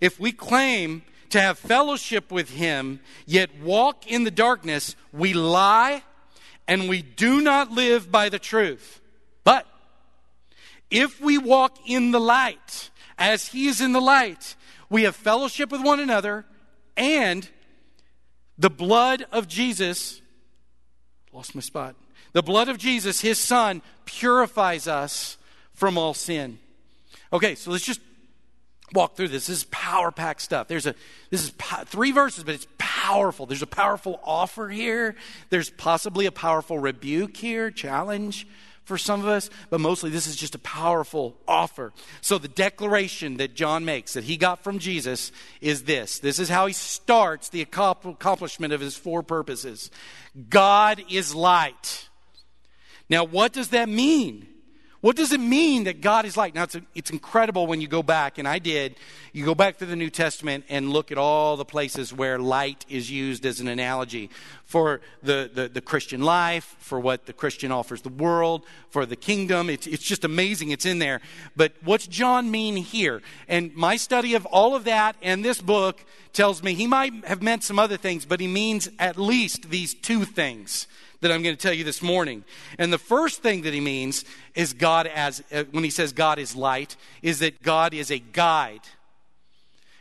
If 0.00 0.18
we 0.18 0.32
claim 0.32 1.02
to 1.30 1.40
have 1.40 1.58
fellowship 1.58 2.30
with 2.30 2.50
him, 2.50 3.00
yet 3.26 3.60
walk 3.60 4.06
in 4.06 4.24
the 4.24 4.30
darkness, 4.30 4.96
we 5.12 5.32
lie 5.34 6.02
and 6.66 6.88
we 6.88 7.02
do 7.02 7.40
not 7.40 7.72
live 7.72 8.12
by 8.12 8.28
the 8.28 8.38
truth. 8.38 9.00
But 9.44 9.66
if 10.90 11.20
we 11.20 11.38
walk 11.38 11.78
in 11.86 12.10
the 12.10 12.20
light, 12.20 12.90
as 13.18 13.48
he 13.48 13.66
is 13.68 13.80
in 13.80 13.92
the 13.92 14.00
light, 14.00 14.54
we 14.90 15.02
have 15.02 15.16
fellowship 15.16 15.72
with 15.72 15.82
one 15.82 16.00
another, 16.00 16.44
and 16.96 17.48
the 18.58 18.70
blood 18.70 19.24
of 19.32 19.48
Jesus, 19.48 20.20
lost 21.32 21.54
my 21.54 21.60
spot, 21.60 21.94
the 22.32 22.42
blood 22.42 22.68
of 22.68 22.78
Jesus, 22.78 23.20
his 23.20 23.38
son, 23.38 23.82
purifies 24.04 24.86
us 24.86 25.38
from 25.72 25.96
all 25.96 26.14
sin. 26.14 26.58
Okay, 27.32 27.54
so 27.54 27.70
let's 27.70 27.84
just 27.84 28.00
walk 28.94 29.16
through 29.16 29.28
this. 29.28 29.46
This 29.46 29.58
is 29.58 29.64
power 29.64 30.10
packed 30.10 30.42
stuff. 30.42 30.68
There's 30.68 30.86
a 30.86 30.94
this 31.30 31.42
is 31.42 31.50
po- 31.50 31.84
three 31.84 32.12
verses, 32.12 32.44
but 32.44 32.54
it's 32.54 32.66
powerful. 32.78 33.46
There's 33.46 33.62
a 33.62 33.66
powerful 33.66 34.20
offer 34.24 34.68
here. 34.68 35.16
There's 35.50 35.70
possibly 35.70 36.26
a 36.26 36.32
powerful 36.32 36.78
rebuke 36.78 37.36
here, 37.36 37.70
challenge 37.70 38.46
for 38.88 38.98
some 38.98 39.20
of 39.20 39.26
us, 39.26 39.50
but 39.68 39.80
mostly 39.80 40.08
this 40.08 40.26
is 40.26 40.34
just 40.34 40.54
a 40.54 40.58
powerful 40.60 41.36
offer. 41.46 41.92
So 42.22 42.38
the 42.38 42.48
declaration 42.48 43.36
that 43.36 43.54
John 43.54 43.84
makes 43.84 44.14
that 44.14 44.24
he 44.24 44.38
got 44.38 44.64
from 44.64 44.78
Jesus 44.78 45.30
is 45.60 45.82
this. 45.84 46.18
This 46.18 46.38
is 46.38 46.48
how 46.48 46.66
he 46.66 46.72
starts 46.72 47.50
the 47.50 47.60
accomplishment 47.60 48.72
of 48.72 48.80
his 48.80 48.96
four 48.96 49.22
purposes. 49.22 49.90
God 50.48 51.02
is 51.10 51.34
light. 51.34 52.08
Now, 53.10 53.24
what 53.24 53.52
does 53.52 53.68
that 53.68 53.90
mean? 53.90 54.48
What 55.00 55.14
does 55.14 55.32
it 55.32 55.38
mean 55.38 55.84
that 55.84 56.00
God 56.00 56.24
is 56.24 56.36
light? 56.36 56.56
Now, 56.56 56.64
it's, 56.64 56.76
it's 56.92 57.10
incredible 57.10 57.68
when 57.68 57.80
you 57.80 57.86
go 57.86 58.02
back, 58.02 58.36
and 58.36 58.48
I 58.48 58.58
did. 58.58 58.96
You 59.32 59.44
go 59.44 59.54
back 59.54 59.78
to 59.78 59.86
the 59.86 59.94
New 59.94 60.10
Testament 60.10 60.64
and 60.68 60.90
look 60.90 61.12
at 61.12 61.18
all 61.18 61.56
the 61.56 61.64
places 61.64 62.12
where 62.12 62.36
light 62.36 62.84
is 62.88 63.08
used 63.08 63.46
as 63.46 63.60
an 63.60 63.68
analogy 63.68 64.28
for 64.64 65.00
the, 65.22 65.48
the, 65.54 65.68
the 65.68 65.80
Christian 65.80 66.22
life, 66.22 66.74
for 66.80 66.98
what 66.98 67.26
the 67.26 67.32
Christian 67.32 67.70
offers 67.70 68.02
the 68.02 68.08
world, 68.08 68.64
for 68.90 69.06
the 69.06 69.14
kingdom. 69.14 69.70
It's, 69.70 69.86
it's 69.86 70.02
just 70.02 70.24
amazing. 70.24 70.72
It's 70.72 70.84
in 70.84 70.98
there. 70.98 71.20
But 71.54 71.74
what's 71.84 72.08
John 72.08 72.50
mean 72.50 72.74
here? 72.76 73.22
And 73.46 73.72
my 73.76 73.96
study 73.96 74.34
of 74.34 74.46
all 74.46 74.74
of 74.74 74.82
that 74.84 75.14
and 75.22 75.44
this 75.44 75.60
book 75.60 76.04
tells 76.32 76.60
me 76.60 76.74
he 76.74 76.88
might 76.88 77.24
have 77.24 77.40
meant 77.40 77.62
some 77.62 77.78
other 77.78 77.96
things, 77.96 78.24
but 78.24 78.40
he 78.40 78.48
means 78.48 78.88
at 78.98 79.16
least 79.16 79.70
these 79.70 79.94
two 79.94 80.24
things 80.24 80.88
that 81.20 81.32
I'm 81.32 81.42
going 81.42 81.56
to 81.56 81.60
tell 81.60 81.72
you 81.72 81.84
this 81.84 82.02
morning. 82.02 82.44
And 82.78 82.92
the 82.92 82.98
first 82.98 83.42
thing 83.42 83.62
that 83.62 83.74
he 83.74 83.80
means 83.80 84.24
is 84.54 84.72
God 84.72 85.06
as, 85.06 85.42
uh, 85.52 85.64
when 85.70 85.84
he 85.84 85.90
says 85.90 86.12
God 86.12 86.38
is 86.38 86.54
light, 86.54 86.96
is 87.22 87.40
that 87.40 87.62
God 87.62 87.94
is 87.94 88.10
a 88.10 88.18
guide. 88.18 88.82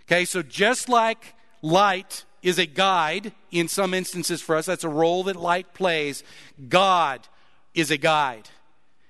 Okay, 0.05 0.25
so 0.25 0.41
just 0.41 0.89
like 0.89 1.35
light 1.61 2.23
is 2.41 2.59
a 2.59 2.65
guide 2.65 3.33
in 3.51 3.67
some 3.67 3.93
instances 3.93 4.41
for 4.41 4.55
us, 4.55 4.65
that's 4.65 4.83
a 4.83 4.89
role 4.89 5.23
that 5.23 5.35
light 5.35 5.73
plays, 5.73 6.23
God 6.69 7.27
is 7.73 7.91
a 7.91 7.97
guide. 7.97 8.49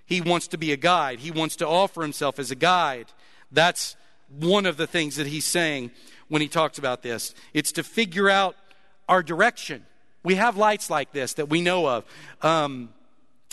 He 0.06 0.22
wants 0.22 0.48
to 0.50 0.58
be 0.58 0.72
a 0.72 0.78
guide, 0.78 1.20
He 1.20 1.32
wants 1.32 1.58
to 1.58 1.68
offer 1.68 2.02
Himself 2.02 2.40
as 2.40 2.52
a 2.52 2.56
guide. 2.56 3.08
That's 3.52 3.96
one 4.30 4.66
of 4.66 4.78
the 4.78 4.88
things 4.88 5.18
that 5.18 5.28
He's 5.28 5.46
saying 5.46 5.92
when 6.30 6.42
He 6.42 6.48
talks 6.48 6.78
about 6.78 7.04
this. 7.04 7.36
It's 7.54 7.74
to 7.74 7.84
figure 7.84 8.30
out 8.30 8.56
our 9.08 9.22
direction. 9.22 9.86
We 10.28 10.36
have 10.36 10.58
lights 10.58 10.90
like 10.90 11.14
this 11.14 11.36
that 11.36 11.48
we 11.48 11.62
know 11.62 11.88
of. 11.88 12.04
Um, 12.42 12.90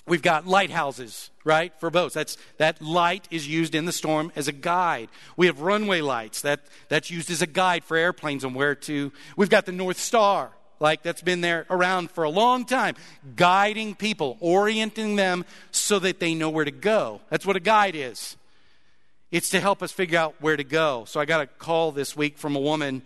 we've 0.08 0.22
got 0.22 0.44
lighthouses, 0.44 1.30
right, 1.44 1.72
for 1.78 1.88
boats. 1.88 2.14
That's, 2.14 2.36
that 2.58 2.82
light 2.82 3.28
is 3.30 3.46
used 3.46 3.76
in 3.76 3.84
the 3.84 3.92
storm 3.92 4.32
as 4.34 4.48
a 4.48 4.52
guide. 4.52 5.08
We 5.36 5.46
have 5.46 5.60
runway 5.60 6.00
lights. 6.00 6.40
That, 6.40 6.62
that's 6.88 7.12
used 7.12 7.30
as 7.30 7.42
a 7.42 7.46
guide 7.46 7.84
for 7.84 7.96
airplanes 7.96 8.44
on 8.44 8.54
where 8.54 8.74
to. 8.74 9.12
We've 9.36 9.48
got 9.48 9.66
the 9.66 9.70
North 9.70 10.00
Star, 10.00 10.50
like 10.80 11.04
that's 11.04 11.22
been 11.22 11.42
there 11.42 11.64
around 11.70 12.10
for 12.10 12.24
a 12.24 12.28
long 12.28 12.64
time, 12.64 12.96
guiding 13.36 13.94
people, 13.94 14.36
orienting 14.40 15.14
them 15.14 15.44
so 15.70 16.00
that 16.00 16.18
they 16.18 16.34
know 16.34 16.50
where 16.50 16.64
to 16.64 16.72
go. 16.72 17.20
That's 17.30 17.46
what 17.46 17.54
a 17.54 17.60
guide 17.60 17.94
is. 17.94 18.36
It's 19.30 19.50
to 19.50 19.60
help 19.60 19.80
us 19.80 19.92
figure 19.92 20.18
out 20.18 20.34
where 20.40 20.56
to 20.56 20.64
go. 20.64 21.04
So 21.06 21.20
I 21.20 21.24
got 21.24 21.40
a 21.40 21.46
call 21.46 21.92
this 21.92 22.16
week 22.16 22.36
from 22.36 22.56
a 22.56 22.60
woman, 22.60 23.02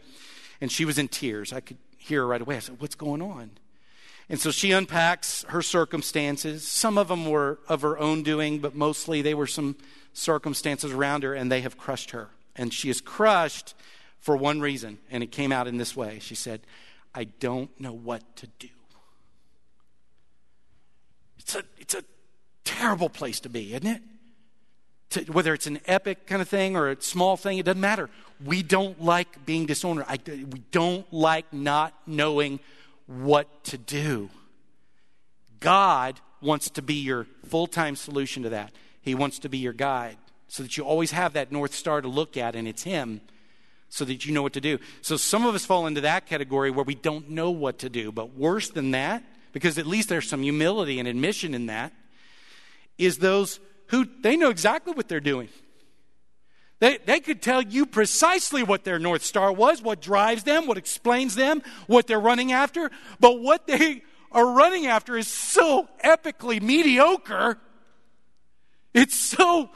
and 0.58 0.72
she 0.72 0.86
was 0.86 0.96
in 0.96 1.08
tears. 1.08 1.52
I 1.52 1.60
could 1.60 1.76
hear 2.08 2.26
right 2.26 2.40
away. 2.40 2.56
I 2.56 2.60
said, 2.60 2.80
What's 2.80 2.94
going 2.94 3.22
on? 3.22 3.50
And 4.28 4.38
so 4.38 4.50
she 4.50 4.72
unpacks 4.72 5.44
her 5.48 5.62
circumstances. 5.62 6.66
Some 6.66 6.98
of 6.98 7.08
them 7.08 7.30
were 7.30 7.60
of 7.68 7.82
her 7.82 7.98
own 7.98 8.22
doing, 8.22 8.58
but 8.58 8.74
mostly 8.74 9.22
they 9.22 9.34
were 9.34 9.46
some 9.46 9.76
circumstances 10.12 10.92
around 10.92 11.22
her, 11.22 11.32
and 11.34 11.50
they 11.50 11.62
have 11.62 11.78
crushed 11.78 12.10
her. 12.10 12.28
And 12.54 12.74
she 12.74 12.90
is 12.90 13.00
crushed 13.00 13.74
for 14.18 14.36
one 14.36 14.60
reason, 14.60 14.98
and 15.10 15.22
it 15.22 15.32
came 15.32 15.50
out 15.50 15.66
in 15.66 15.78
this 15.78 15.96
way. 15.96 16.18
She 16.18 16.34
said, 16.34 16.60
I 17.14 17.24
don't 17.24 17.70
know 17.80 17.92
what 17.92 18.36
to 18.36 18.46
do. 18.58 18.68
It's 21.38 21.54
a, 21.54 21.62
it's 21.78 21.94
a 21.94 22.04
terrible 22.64 23.08
place 23.08 23.40
to 23.40 23.48
be, 23.48 23.72
isn't 23.74 23.86
it? 23.86 24.02
To, 25.10 25.20
whether 25.32 25.54
it's 25.54 25.66
an 25.66 25.80
epic 25.86 26.26
kind 26.26 26.42
of 26.42 26.48
thing 26.48 26.76
or 26.76 26.90
a 26.90 27.00
small 27.00 27.36
thing, 27.36 27.58
it 27.58 27.64
doesn't 27.64 27.80
matter. 27.80 28.10
We 28.44 28.62
don't 28.62 29.02
like 29.02 29.46
being 29.46 29.66
disordered. 29.66 30.04
I, 30.06 30.18
we 30.26 30.62
don't 30.70 31.10
like 31.12 31.52
not 31.52 31.94
knowing 32.06 32.60
what 33.06 33.64
to 33.64 33.78
do. 33.78 34.28
God 35.60 36.20
wants 36.40 36.70
to 36.70 36.82
be 36.82 36.94
your 36.94 37.26
full 37.46 37.66
time 37.66 37.96
solution 37.96 38.42
to 38.42 38.50
that. 38.50 38.72
He 39.00 39.14
wants 39.14 39.38
to 39.40 39.48
be 39.48 39.58
your 39.58 39.72
guide 39.72 40.18
so 40.48 40.62
that 40.62 40.76
you 40.76 40.84
always 40.84 41.10
have 41.12 41.32
that 41.32 41.50
North 41.50 41.74
Star 41.74 42.00
to 42.00 42.08
look 42.08 42.36
at, 42.36 42.54
and 42.54 42.68
it's 42.68 42.82
Him 42.82 43.20
so 43.88 44.04
that 44.04 44.26
you 44.26 44.32
know 44.32 44.42
what 44.42 44.52
to 44.52 44.60
do. 44.60 44.78
So 45.00 45.16
some 45.16 45.46
of 45.46 45.54
us 45.54 45.64
fall 45.64 45.86
into 45.86 46.02
that 46.02 46.26
category 46.26 46.70
where 46.70 46.84
we 46.84 46.94
don't 46.94 47.30
know 47.30 47.50
what 47.50 47.78
to 47.78 47.88
do. 47.88 48.12
But 48.12 48.34
worse 48.34 48.68
than 48.68 48.90
that, 48.90 49.22
because 49.52 49.78
at 49.78 49.86
least 49.86 50.08
there's 50.08 50.28
some 50.28 50.42
humility 50.42 50.98
and 50.98 51.08
admission 51.08 51.54
in 51.54 51.66
that, 51.66 51.92
is 52.98 53.18
those 53.18 53.60
who 53.88 54.06
they 54.20 54.36
know 54.36 54.50
exactly 54.50 54.92
what 54.92 55.08
they're 55.08 55.20
doing. 55.20 55.48
They, 56.80 56.98
they 56.98 57.20
could 57.20 57.42
tell 57.42 57.60
you 57.62 57.86
precisely 57.86 58.62
what 58.62 58.84
their 58.84 58.98
North 58.98 59.24
Star 59.24 59.52
was, 59.52 59.82
what 59.82 60.00
drives 60.00 60.44
them, 60.44 60.66
what 60.66 60.78
explains 60.78 61.34
them, 61.34 61.62
what 61.86 62.06
they're 62.06 62.20
running 62.20 62.52
after. 62.52 62.90
But 63.18 63.40
what 63.40 63.66
they 63.66 64.02
are 64.30 64.46
running 64.52 64.86
after 64.86 65.16
is 65.16 65.26
so 65.26 65.88
epically 66.04 66.62
mediocre. 66.62 67.58
It's 68.94 69.16
so 69.16 69.70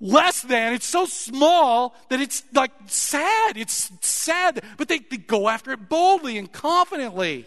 less 0.00 0.42
than, 0.42 0.72
it's 0.72 0.86
so 0.86 1.06
small 1.06 1.94
that 2.08 2.20
it's 2.20 2.42
like 2.52 2.72
sad. 2.86 3.56
It's 3.56 3.92
sad. 4.00 4.60
But 4.76 4.88
they, 4.88 4.98
they 4.98 5.18
go 5.18 5.48
after 5.48 5.70
it 5.70 5.88
boldly 5.88 6.36
and 6.36 6.50
confidently. 6.50 7.46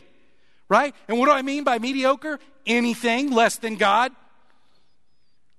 Right? 0.69 0.95
And 1.09 1.19
what 1.19 1.25
do 1.25 1.31
I 1.31 1.41
mean 1.41 1.65
by 1.65 1.79
mediocre? 1.79 2.39
Anything 2.65 3.31
less 3.31 3.57
than 3.57 3.75
God 3.75 4.13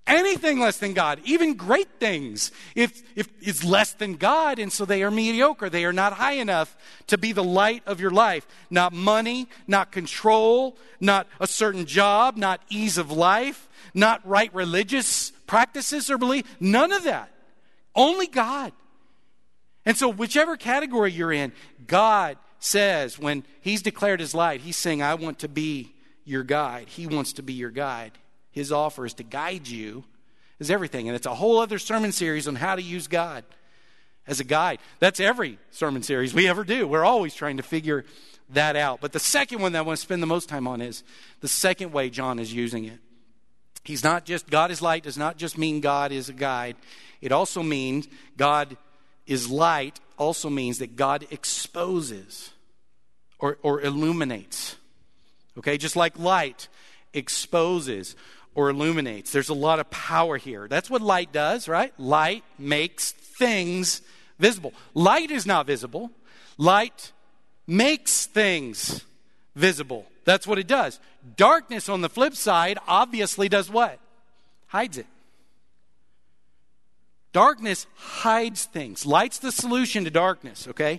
anything 0.09 0.59
less 0.59 0.79
than 0.79 0.95
God, 0.95 1.21
even 1.25 1.55
great 1.55 2.01
things, 2.01 2.51
if, 2.75 3.03
if 3.15 3.29
it's 3.41 3.63
less 3.63 3.93
than 3.93 4.15
God, 4.15 4.59
and 4.59 4.73
so 4.73 4.85
they 4.85 5.03
are 5.03 5.11
mediocre. 5.11 5.71
They 5.71 5.85
are 5.85 5.93
not 5.93 6.15
high 6.15 6.33
enough 6.33 6.77
to 7.09 7.19
be 7.19 7.33
the 7.33 7.45
light 7.45 7.83
of 7.87 8.01
your 8.01 8.11
life. 8.11 8.47
Not 8.71 8.93
money, 8.93 9.49
not 9.67 9.93
control, 9.93 10.77
not 10.99 11.29
a 11.39 11.47
certain 11.47 11.85
job, 11.85 12.37
not 12.37 12.61
ease 12.71 12.99
of 12.99 13.13
life, 13.13 13.69
not 13.95 14.27
right 14.27 14.53
religious 14.55 15.31
practices 15.47 16.11
or 16.11 16.19
belief. 16.19 16.45
None 16.59 16.91
of 16.91 17.05
that. 17.05 17.31
Only 17.95 18.27
God. 18.27 18.73
And 19.85 19.97
so, 19.97 20.09
whichever 20.09 20.57
category 20.57 21.13
you're 21.13 21.33
in, 21.33 21.53
God 21.87 22.37
says 22.59 23.19
when 23.19 23.45
He's 23.61 23.83
declared 23.83 24.21
His 24.21 24.35
light, 24.35 24.61
He's 24.61 24.77
saying, 24.77 25.03
I 25.03 25.15
want 25.15 25.41
to 25.41 25.49
be 25.49 25.95
your 26.25 26.43
guide. 26.43 26.89
He 26.89 27.07
wants 27.07 27.35
to 27.35 27.43
be 27.43 27.55
your 27.55 27.71
guide 27.71 28.13
his 28.51 28.73
offer 28.73 29.07
is 29.07 29.15
to 29.15 29.23
guide 29.23 29.69
you 29.69 30.05
is 30.59 30.71
everything. 30.71 31.09
And 31.09 31.17
it's 31.17 31.27
a 31.27 31.35
whole 31.35 31.59
other 31.59 31.79
sermon 31.79 32.13
series 32.13 32.49
on 32.49 32.57
how 32.57 32.75
to 32.75 32.83
use 32.83 33.07
God 33.07 33.45
as 34.27 34.41
a 34.41 34.45
guide. 34.45 34.79
That's 34.99 35.21
every 35.21 35.59
sermon 35.71 36.03
series 36.03 36.35
we 36.35 36.49
ever 36.49 36.65
do. 36.65 36.87
We're 36.87 37.05
always 37.05 37.35
trying 37.35 37.57
to 37.59 37.63
figure 37.63 38.05
that 38.51 38.77
out. 38.77 39.01
But 39.01 39.13
the 39.13 39.21
second 39.21 39.61
one 39.61 39.73
that 39.73 39.81
I 39.81 39.83
want 39.83 39.99
to 39.99 40.03
spend 40.03 40.23
the 40.23 40.27
most 40.27 40.49
time 40.49 40.67
on 40.67 40.81
is 40.81 41.03
the 41.41 41.49
second 41.49 41.93
way 41.93 42.11
John 42.11 42.39
is 42.39 42.53
using 42.53 42.85
it. 42.85 42.99
He's 43.85 44.05
not 44.05 44.25
just, 44.25 44.51
God 44.51 44.71
is 44.71 44.83
light 44.83 45.05
does 45.05 45.17
not 45.17 45.37
just 45.37 45.57
mean 45.57 45.81
God 45.81 46.13
is 46.13 46.29
a 46.29 46.33
guide. 46.33 46.77
It 47.21 47.33
also 47.33 47.63
means 47.63 48.07
God 48.37 48.77
is 49.27 49.51
light, 49.51 50.01
also 50.19 50.51
means 50.51 50.79
that 50.79 50.97
God 50.97 51.27
exposes 51.31 52.51
or, 53.39 53.59
or 53.63 53.81
illuminates. 53.81 54.77
Okay, 55.59 55.79
just 55.79 55.97
like 55.97 56.19
light 56.19 56.69
exposes 57.15 58.15
or 58.59 58.71
illuminates. 58.71 59.31
There's 59.31 59.51
a 59.51 59.55
lot 59.55 59.79
of 59.79 59.89
power 59.89 60.37
here. 60.37 60.67
That's 60.67 60.91
what 60.91 61.01
light 61.01 61.33
does, 61.33 61.69
right? 61.69 61.93
Light 61.97 62.43
makes 62.59 63.13
things 63.13 64.03
visible. 64.41 64.75
Light 64.95 65.31
is 65.31 65.47
not 65.47 65.65
visible, 65.65 66.11
light 66.57 67.13
makes 67.69 68.27
things 68.27 69.05
visible. 69.55 70.07
That's 70.25 70.45
what 70.45 70.59
it 70.59 70.67
does. 70.67 70.99
Darkness, 71.37 71.89
on 71.89 72.01
the 72.01 72.09
flip 72.09 72.35
side, 72.35 72.81
obviously 72.89 73.49
does 73.49 73.71
what? 73.71 74.01
Hides 74.67 74.99
it. 74.99 75.07
Darkness 77.33 77.87
hides 77.95 78.65
things. 78.65 79.07
Light's 79.07 79.39
the 79.39 79.53
solution 79.53 80.03
to 80.03 80.11
darkness, 80.11 80.67
okay? 80.67 80.99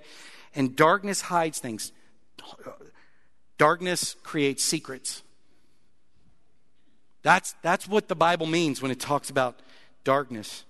And 0.56 0.78
darkness 0.78 1.20
hides 1.20 1.60
things. 1.60 1.92
Darkness 3.58 4.16
creates 4.24 4.64
secrets. 4.64 5.24
That's, 7.22 7.56
that's 7.62 7.88
what 7.88 8.08
the 8.08 8.16
Bible 8.16 8.48
means 8.48 8.82
when 8.82 8.92
it 8.92 9.00
talks 9.00 9.30
about 9.30 9.60
darkness. 10.04 10.64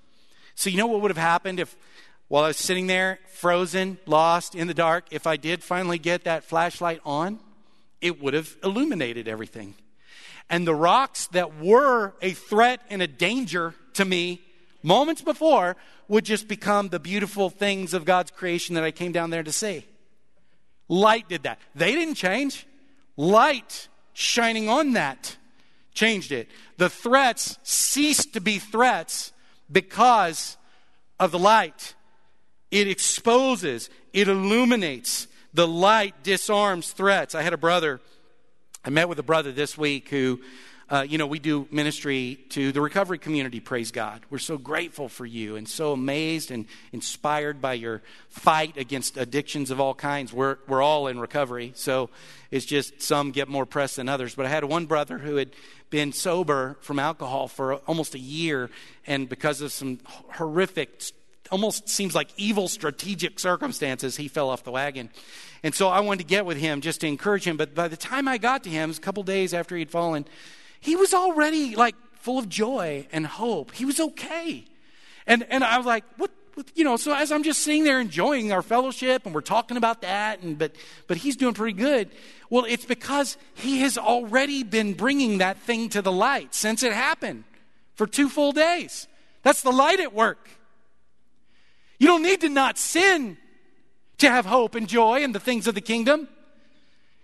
So, 0.56 0.70
you 0.70 0.78
know 0.78 0.88
what 0.88 1.02
would 1.02 1.12
have 1.12 1.18
happened 1.18 1.60
if, 1.60 1.76
while 2.28 2.44
I 2.44 2.48
was 2.48 2.58
sitting 2.58 2.88
there, 2.88 3.20
frozen, 3.34 3.98
lost 4.06 4.56
in 4.56 4.68
the 4.68 4.74
dark, 4.74 5.06
if 5.12 5.28
I 5.28 5.38
did 5.38 5.64
finally 5.64 5.98
get 6.00 6.26
that 6.26 6.44
flashlight 6.44 7.02
on? 7.06 7.40
It 8.02 8.22
would 8.22 8.34
have 8.34 8.56
illuminated 8.64 9.28
everything. 9.28 9.76
And 10.50 10.66
the 10.66 10.76
rocks 10.76 11.28
that 11.28 11.60
were 11.60 12.14
a 12.22 12.32
threat 12.32 12.82
and 12.90 13.02
a 13.02 13.08
danger 13.08 13.76
to 13.94 14.06
me 14.06 14.42
moments 14.82 15.22
before 15.22 15.76
would 16.08 16.26
just 16.26 16.48
become 16.48 16.90
the 16.90 17.00
beautiful 17.00 17.50
things 17.50 17.94
of 17.94 18.04
God's 18.04 18.32
creation 18.32 18.76
that 18.76 18.84
I 18.84 18.92
came 18.92 19.12
down 19.12 19.30
there 19.30 19.44
to 19.44 19.52
see. 19.52 19.86
Light 20.88 21.30
did 21.30 21.44
that. 21.44 21.60
They 21.76 21.92
didn't 21.92 22.16
change. 22.16 22.66
Light 23.16 23.88
shining 24.14 24.70
on 24.70 24.94
that 24.94 25.38
changed 25.94 26.32
it. 26.32 26.50
The 26.78 26.90
threats 26.90 27.58
ceased 27.64 28.34
to 28.34 28.42
be 28.42 28.60
threats 28.60 29.32
because 29.72 30.58
of 31.20 31.32
the 31.32 31.40
light. 31.40 31.96
It 32.72 32.88
exposes, 32.88 33.90
it 34.14 34.28
illuminates. 34.28 35.28
The 35.54 35.68
light 35.68 36.24
disarms 36.24 36.92
threats. 36.92 37.36
I 37.36 37.42
had 37.42 37.54
a 37.54 37.58
brother, 37.58 38.00
I 38.86 38.90
met 38.90 39.10
with 39.10 39.20
a 39.20 39.24
brother 39.24 39.52
this 39.52 39.78
week 39.78 40.10
who 40.10 40.40
uh, 40.90 41.06
you 41.08 41.20
know, 41.20 41.28
we 41.28 41.38
do 41.38 41.68
ministry 41.70 42.40
to 42.50 42.72
the 42.72 42.82
recovery 42.82 43.20
community, 43.20 43.60
praise 43.60 43.92
God. 43.92 44.22
We're 44.32 44.40
so 44.40 44.58
grateful 44.58 45.08
for 45.08 45.26
you 45.26 45.56
and 45.56 45.68
so 45.68 45.92
amazed 45.92 46.50
and 46.50 46.66
inspired 46.92 47.62
by 47.62 47.74
your 47.74 48.02
fight 48.30 48.76
against 48.76 49.16
addictions 49.16 49.70
of 49.70 49.80
all 49.80 49.94
kinds. 49.94 50.34
We're, 50.34 50.58
we're 50.68 50.82
all 50.82 51.08
in 51.08 51.20
recovery, 51.20 51.74
so 51.76 52.10
it's 52.50 52.66
just 52.66 53.02
some 53.04 53.32
get 53.32 53.48
more 53.48 53.68
press 53.68 53.98
than 53.98 54.10
others. 54.10 54.34
But 54.34 54.48
I 54.48 54.50
had 54.50 54.64
one 54.64 54.88
brother 54.88 55.20
who 55.20 55.36
had 55.36 55.52
been 55.92 56.12
sober 56.12 56.78
from 56.82 56.98
alcohol 56.98 57.48
for 57.48 57.76
almost 57.76 58.16
a 58.16 58.20
year, 58.20 58.72
and 59.06 59.30
because 59.30 59.62
of 59.62 59.72
some 59.72 60.00
horrific, 60.06 61.04
almost 61.52 61.88
seems 61.88 62.16
like 62.16 62.30
evil 62.36 62.68
strategic 62.68 63.40
circumstances, 63.40 64.18
he 64.18 64.28
fell 64.28 64.50
off 64.50 64.64
the 64.64 64.72
wagon. 64.72 65.10
And 65.62 65.76
so 65.76 65.88
I 65.90 66.00
wanted 66.00 66.20
to 66.20 66.26
get 66.26 66.46
with 66.46 66.58
him 66.58 66.82
just 66.82 67.02
to 67.02 67.08
encourage 67.08 67.44
him. 67.46 67.58
But 67.58 67.76
by 67.76 67.88
the 67.88 67.98
time 67.98 68.28
I 68.28 68.38
got 68.38 68.64
to 68.64 68.70
him, 68.70 68.86
it 68.86 68.88
was 68.88 68.98
a 68.98 69.02
couple 69.02 69.24
days 69.24 69.54
after 69.54 69.76
he'd 69.76 69.92
fallen, 69.92 70.26
he 70.80 70.96
was 70.96 71.14
already 71.14 71.76
like 71.76 71.96
full 72.16 72.38
of 72.38 72.50
joy 72.50 73.08
and 73.12 73.26
hope. 73.26 73.74
He 73.74 73.86
was 73.86 74.00
okay. 74.00 74.66
And, 75.28 75.46
and 75.50 75.64
I 75.64 75.78
was 75.78 75.86
like, 75.86 76.04
what, 76.18 76.32
what, 76.56 76.68
you 76.76 76.84
know, 76.84 76.98
so 76.98 77.14
as 77.14 77.32
I'm 77.32 77.44
just 77.44 77.62
sitting 77.62 77.84
there 77.84 78.00
enjoying 78.00 78.52
our 78.52 78.62
fellowship 78.62 79.26
and 79.26 79.34
we're 79.34 79.42
talking 79.42 79.78
about 79.78 80.02
that, 80.02 80.42
and, 80.42 80.58
but, 80.58 80.76
but 81.08 81.18
he's 81.18 81.36
doing 81.36 81.54
pretty 81.54 81.78
good. 81.78 82.10
Well, 82.50 82.66
it's 82.68 82.86
because 82.86 83.38
he 83.54 83.80
has 83.82 83.98
already 83.98 84.64
been 84.64 84.94
bringing 84.94 85.38
that 85.38 85.58
thing 85.60 85.90
to 85.90 86.02
the 86.02 86.12
light 86.12 86.56
since 86.56 86.84
it 86.84 86.94
happened 86.94 87.44
for 87.96 88.08
two 88.08 88.30
full 88.30 88.52
days. 88.52 89.08
That's 89.44 89.62
the 89.62 89.72
light 89.72 90.00
at 90.00 90.14
work. 90.14 90.50
You 92.00 92.08
don't 92.08 92.24
need 92.24 92.42
to 92.42 92.50
not 92.50 92.78
sin 92.78 93.38
to 94.20 94.30
have 94.30 94.46
hope 94.46 94.76
and 94.76 94.88
joy 94.88 95.22
in 95.22 95.32
the 95.32 95.40
things 95.40 95.68
of 95.68 95.76
the 95.76 95.82
kingdom. 95.82 96.28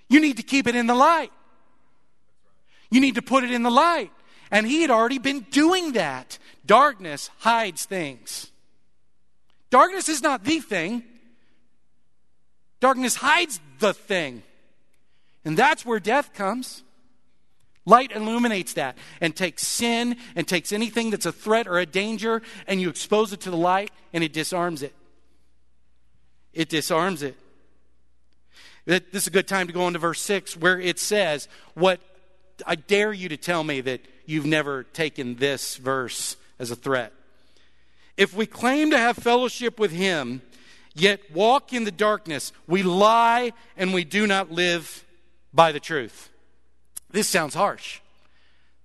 You 0.09 0.19
need 0.19 0.37
to 0.37 0.43
keep 0.43 0.67
it 0.67 0.75
in 0.75 0.87
the 0.87 0.95
light. 0.95 1.31
You 2.89 3.01
need 3.01 3.15
to 3.15 3.21
put 3.21 3.43
it 3.43 3.51
in 3.51 3.63
the 3.63 3.71
light. 3.71 4.11
And 4.51 4.65
he 4.67 4.81
had 4.81 4.91
already 4.91 5.17
been 5.17 5.41
doing 5.51 5.93
that. 5.93 6.37
Darkness 6.65 7.29
hides 7.39 7.85
things. 7.85 8.51
Darkness 9.69 10.07
is 10.07 10.21
not 10.21 10.45
the 10.45 10.59
thing, 10.59 11.03
darkness 12.79 13.15
hides 13.15 13.59
the 13.79 13.93
thing. 13.93 14.43
And 15.43 15.57
that's 15.57 15.85
where 15.85 15.99
death 15.99 16.33
comes. 16.33 16.83
Light 17.85 18.11
illuminates 18.15 18.73
that 18.73 18.97
and 19.19 19.35
takes 19.35 19.67
sin 19.67 20.15
and 20.35 20.47
takes 20.47 20.71
anything 20.71 21.11
that's 21.11 21.25
a 21.25 21.31
threat 21.31 21.67
or 21.67 21.77
a 21.77 21.85
danger 21.85 22.41
and 22.67 22.81
you 22.81 22.89
expose 22.89 23.33
it 23.33 23.41
to 23.41 23.51
the 23.51 23.57
light 23.57 23.91
and 24.13 24.23
it 24.23 24.31
disarms 24.31 24.81
it. 24.81 24.95
It 26.53 26.69
disarms 26.69 27.21
it. 27.21 27.35
This 28.85 29.03
is 29.11 29.27
a 29.27 29.31
good 29.31 29.47
time 29.47 29.67
to 29.67 29.73
go 29.73 29.83
on 29.83 29.93
to 29.93 29.99
verse 29.99 30.21
6 30.21 30.55
where 30.55 30.79
it 30.79 30.99
says, 30.99 31.47
What 31.73 31.99
I 32.65 32.75
dare 32.75 33.13
you 33.13 33.29
to 33.29 33.37
tell 33.37 33.63
me 33.63 33.81
that 33.81 34.01
you've 34.25 34.45
never 34.45 34.83
taken 34.83 35.35
this 35.35 35.77
verse 35.77 36.37
as 36.59 36.71
a 36.71 36.75
threat. 36.75 37.13
If 38.17 38.33
we 38.33 38.45
claim 38.45 38.91
to 38.91 38.97
have 38.97 39.17
fellowship 39.17 39.79
with 39.79 39.91
Him, 39.91 40.41
yet 40.93 41.19
walk 41.33 41.73
in 41.73 41.83
the 41.83 41.91
darkness, 41.91 42.53
we 42.67 42.83
lie 42.83 43.51
and 43.75 43.93
we 43.93 44.03
do 44.03 44.25
not 44.25 44.51
live 44.51 45.05
by 45.53 45.71
the 45.71 45.79
truth. 45.79 46.29
This 47.11 47.27
sounds 47.27 47.53
harsh. 47.53 47.99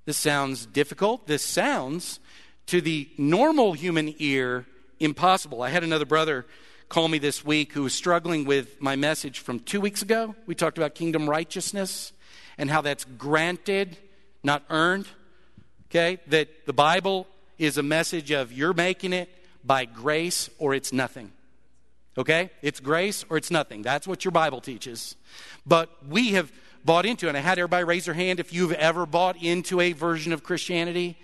This 0.04 0.16
sounds 0.16 0.66
difficult. 0.66 1.26
This 1.26 1.44
sounds, 1.44 2.18
to 2.66 2.80
the 2.80 3.09
normal 3.16 3.72
human 3.74 4.14
ear, 4.18 4.66
impossible. 4.98 5.62
I 5.62 5.70
had 5.70 5.85
another 5.85 6.06
brother 6.06 6.46
call 6.88 7.06
me 7.06 7.18
this 7.18 7.44
week 7.44 7.72
who 7.72 7.85
was 7.85 7.94
struggling 7.94 8.44
with 8.44 8.80
my 8.80 8.96
message 8.96 9.38
from 9.38 9.61
two 9.61 9.80
weeks 9.80 10.02
ago. 10.02 10.35
We 10.46 10.56
talked 10.56 10.76
about 10.76 10.96
kingdom 10.96 11.30
righteousness 11.30 12.12
and 12.58 12.70
how 12.70 12.80
that's 12.80 13.04
granted, 13.04 13.96
not 14.42 14.62
earned. 14.70 15.06
Okay? 15.90 16.18
That 16.28 16.66
the 16.66 16.72
Bible 16.72 17.26
is 17.58 17.78
a 17.78 17.82
message 17.82 18.30
of 18.30 18.52
you're 18.52 18.74
making 18.74 19.12
it 19.12 19.28
by 19.64 19.84
grace 19.84 20.50
or 20.58 20.74
it's 20.74 20.92
nothing. 20.92 21.32
Okay? 22.16 22.50
It's 22.62 22.80
grace 22.80 23.24
or 23.28 23.36
it's 23.36 23.50
nothing. 23.50 23.82
That's 23.82 24.06
what 24.06 24.24
your 24.24 24.32
Bible 24.32 24.60
teaches. 24.60 25.16
But 25.66 25.90
we 26.08 26.32
have 26.32 26.52
bought 26.84 27.06
into, 27.06 27.28
and 27.28 27.36
I 27.36 27.40
had 27.40 27.58
everybody 27.58 27.84
raise 27.84 28.06
their 28.06 28.14
hand 28.14 28.40
if 28.40 28.52
you've 28.52 28.72
ever 28.72 29.06
bought 29.06 29.42
into 29.42 29.80
a 29.80 29.92
version 29.92 30.32
of 30.32 30.42
Christianity 30.42 31.18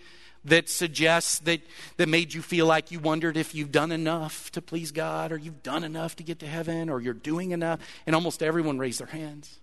that 0.44 0.68
suggests 0.68 1.40
that, 1.40 1.60
that 1.96 2.08
made 2.08 2.32
you 2.32 2.40
feel 2.40 2.66
like 2.66 2.90
you 2.90 3.00
wondered 3.00 3.36
if 3.36 3.54
you've 3.54 3.72
done 3.72 3.90
enough 3.90 4.50
to 4.52 4.62
please 4.62 4.92
God 4.92 5.32
or 5.32 5.36
you've 5.36 5.62
done 5.62 5.82
enough 5.82 6.16
to 6.16 6.22
get 6.22 6.38
to 6.38 6.46
heaven 6.46 6.88
or 6.88 7.00
you're 7.00 7.14
doing 7.14 7.50
enough. 7.50 7.80
And 8.06 8.14
almost 8.14 8.42
everyone 8.42 8.78
raised 8.78 9.00
their 9.00 9.08
hands 9.08 9.58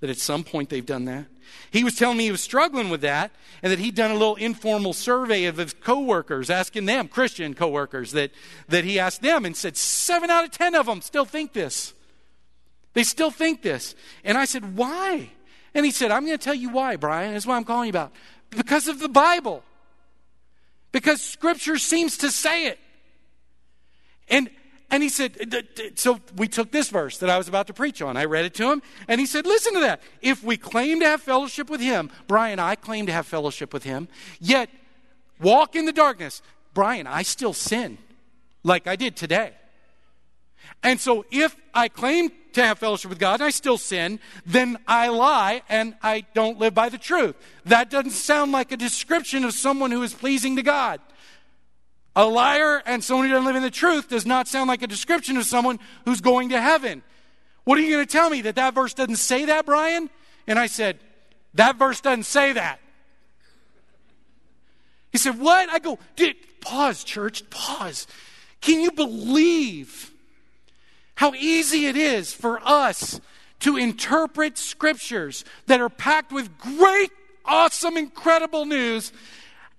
that 0.00 0.10
at 0.10 0.18
some 0.18 0.44
point 0.44 0.68
they've 0.68 0.84
done 0.84 1.04
that. 1.06 1.26
He 1.70 1.84
was 1.84 1.96
telling 1.96 2.16
me 2.16 2.24
he 2.24 2.30
was 2.30 2.40
struggling 2.40 2.90
with 2.90 3.00
that 3.02 3.32
and 3.62 3.72
that 3.72 3.78
he'd 3.78 3.94
done 3.94 4.10
a 4.10 4.14
little 4.14 4.36
informal 4.36 4.92
survey 4.92 5.44
of 5.44 5.56
his 5.56 5.74
coworkers, 5.74 6.48
asking 6.48 6.86
them, 6.86 7.08
Christian 7.08 7.54
coworkers, 7.54 8.12
that, 8.12 8.30
that 8.68 8.84
he 8.84 8.98
asked 8.98 9.22
them 9.22 9.44
and 9.44 9.56
said, 9.56 9.76
seven 9.76 10.30
out 10.30 10.44
of 10.44 10.50
ten 10.50 10.74
of 10.74 10.86
them 10.86 11.00
still 11.02 11.24
think 11.24 11.52
this. 11.52 11.92
They 12.94 13.04
still 13.04 13.30
think 13.30 13.62
this. 13.62 13.94
And 14.24 14.38
I 14.38 14.44
said, 14.46 14.76
why? 14.76 15.30
And 15.74 15.84
he 15.84 15.92
said, 15.92 16.10
I'm 16.10 16.24
going 16.24 16.36
to 16.36 16.44
tell 16.44 16.54
you 16.54 16.70
why, 16.70 16.96
Brian. 16.96 17.32
That's 17.32 17.46
what 17.46 17.54
I'm 17.54 17.64
calling 17.64 17.86
you 17.86 17.90
about. 17.90 18.12
Because 18.50 18.88
of 18.88 18.98
the 18.98 19.08
Bible. 19.08 19.62
Because 20.92 21.22
Scripture 21.22 21.78
seems 21.78 22.16
to 22.18 22.30
say 22.30 22.66
it. 22.66 22.78
And 24.28 24.50
and 24.90 25.02
he 25.02 25.08
said, 25.08 25.64
so 25.94 26.20
we 26.36 26.48
took 26.48 26.72
this 26.72 26.90
verse 26.90 27.18
that 27.18 27.30
I 27.30 27.38
was 27.38 27.48
about 27.48 27.66
to 27.68 27.72
preach 27.72 28.02
on. 28.02 28.16
I 28.16 28.24
read 28.24 28.44
it 28.44 28.54
to 28.54 28.70
him, 28.70 28.82
and 29.08 29.20
he 29.20 29.26
said, 29.26 29.46
listen 29.46 29.74
to 29.74 29.80
that. 29.80 30.02
If 30.20 30.42
we 30.42 30.56
claim 30.56 31.00
to 31.00 31.06
have 31.06 31.22
fellowship 31.22 31.70
with 31.70 31.80
him, 31.80 32.10
Brian, 32.26 32.58
I 32.58 32.74
claim 32.74 33.06
to 33.06 33.12
have 33.12 33.26
fellowship 33.26 33.72
with 33.72 33.84
him, 33.84 34.08
yet 34.40 34.68
walk 35.40 35.76
in 35.76 35.86
the 35.86 35.92
darkness, 35.92 36.42
Brian, 36.74 37.06
I 37.06 37.22
still 37.22 37.52
sin 37.52 37.98
like 38.62 38.86
I 38.86 38.96
did 38.96 39.16
today. 39.16 39.52
And 40.82 41.00
so 41.00 41.24
if 41.30 41.54
I 41.74 41.88
claim 41.88 42.30
to 42.52 42.64
have 42.64 42.78
fellowship 42.78 43.10
with 43.10 43.18
God 43.18 43.34
and 43.34 43.44
I 43.44 43.50
still 43.50 43.78
sin, 43.78 44.18
then 44.46 44.78
I 44.86 45.08
lie 45.08 45.62
and 45.68 45.94
I 46.02 46.24
don't 46.34 46.58
live 46.58 46.74
by 46.74 46.88
the 46.88 46.98
truth. 46.98 47.36
That 47.66 47.90
doesn't 47.90 48.12
sound 48.12 48.52
like 48.52 48.72
a 48.72 48.76
description 48.76 49.44
of 49.44 49.52
someone 49.52 49.90
who 49.90 50.02
is 50.02 50.14
pleasing 50.14 50.56
to 50.56 50.62
God. 50.62 51.00
A 52.20 52.26
liar 52.28 52.82
and 52.84 53.02
someone 53.02 53.28
who 53.28 53.32
doesn't 53.32 53.46
live 53.46 53.56
in 53.56 53.62
the 53.62 53.70
truth 53.70 54.10
does 54.10 54.26
not 54.26 54.46
sound 54.46 54.68
like 54.68 54.82
a 54.82 54.86
description 54.86 55.38
of 55.38 55.46
someone 55.46 55.78
who's 56.04 56.20
going 56.20 56.50
to 56.50 56.60
heaven. 56.60 57.02
What 57.64 57.78
are 57.78 57.80
you 57.80 57.94
going 57.94 58.06
to 58.06 58.12
tell 58.12 58.28
me? 58.28 58.42
That 58.42 58.56
that 58.56 58.74
verse 58.74 58.92
doesn't 58.92 59.16
say 59.16 59.46
that, 59.46 59.64
Brian? 59.64 60.10
And 60.46 60.58
I 60.58 60.66
said, 60.66 60.98
That 61.54 61.76
verse 61.76 62.02
doesn't 62.02 62.24
say 62.24 62.52
that. 62.52 62.78
He 65.12 65.16
said, 65.16 65.40
What? 65.40 65.70
I 65.70 65.78
go, 65.78 65.98
Pause, 66.60 67.04
church, 67.04 67.48
pause. 67.48 68.06
Can 68.60 68.82
you 68.82 68.92
believe 68.92 70.12
how 71.14 71.32
easy 71.32 71.86
it 71.86 71.96
is 71.96 72.34
for 72.34 72.60
us 72.62 73.18
to 73.60 73.78
interpret 73.78 74.58
scriptures 74.58 75.42
that 75.68 75.80
are 75.80 75.88
packed 75.88 76.32
with 76.32 76.58
great, 76.58 77.12
awesome, 77.46 77.96
incredible 77.96 78.66
news, 78.66 79.10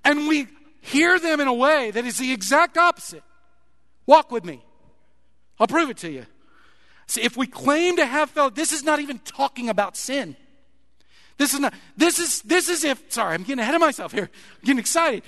and 0.03 0.27
we 0.27 0.47
hear 0.81 1.19
them 1.19 1.39
in 1.39 1.47
a 1.47 1.53
way 1.53 1.91
that 1.91 2.05
is 2.05 2.17
the 2.17 2.31
exact 2.31 2.77
opposite. 2.77 3.23
Walk 4.05 4.31
with 4.31 4.43
me. 4.43 4.63
I'll 5.59 5.67
prove 5.67 5.89
it 5.89 5.97
to 5.97 6.11
you. 6.11 6.25
See, 7.07 7.21
if 7.21 7.37
we 7.37 7.47
claim 7.47 7.97
to 7.97 8.05
have 8.05 8.29
fellowship, 8.29 8.55
this 8.55 8.73
is 8.73 8.83
not 8.83 8.99
even 8.99 9.19
talking 9.19 9.69
about 9.69 9.95
sin. 9.95 10.35
This 11.37 11.53
is 11.53 11.59
not, 11.59 11.73
this 11.97 12.19
is, 12.19 12.41
this 12.41 12.69
is 12.69 12.83
if, 12.83 13.11
sorry, 13.11 13.33
I'm 13.33 13.43
getting 13.43 13.59
ahead 13.59 13.75
of 13.75 13.81
myself 13.81 14.11
here. 14.11 14.29
I'm 14.33 14.65
getting 14.65 14.79
excited. 14.79 15.23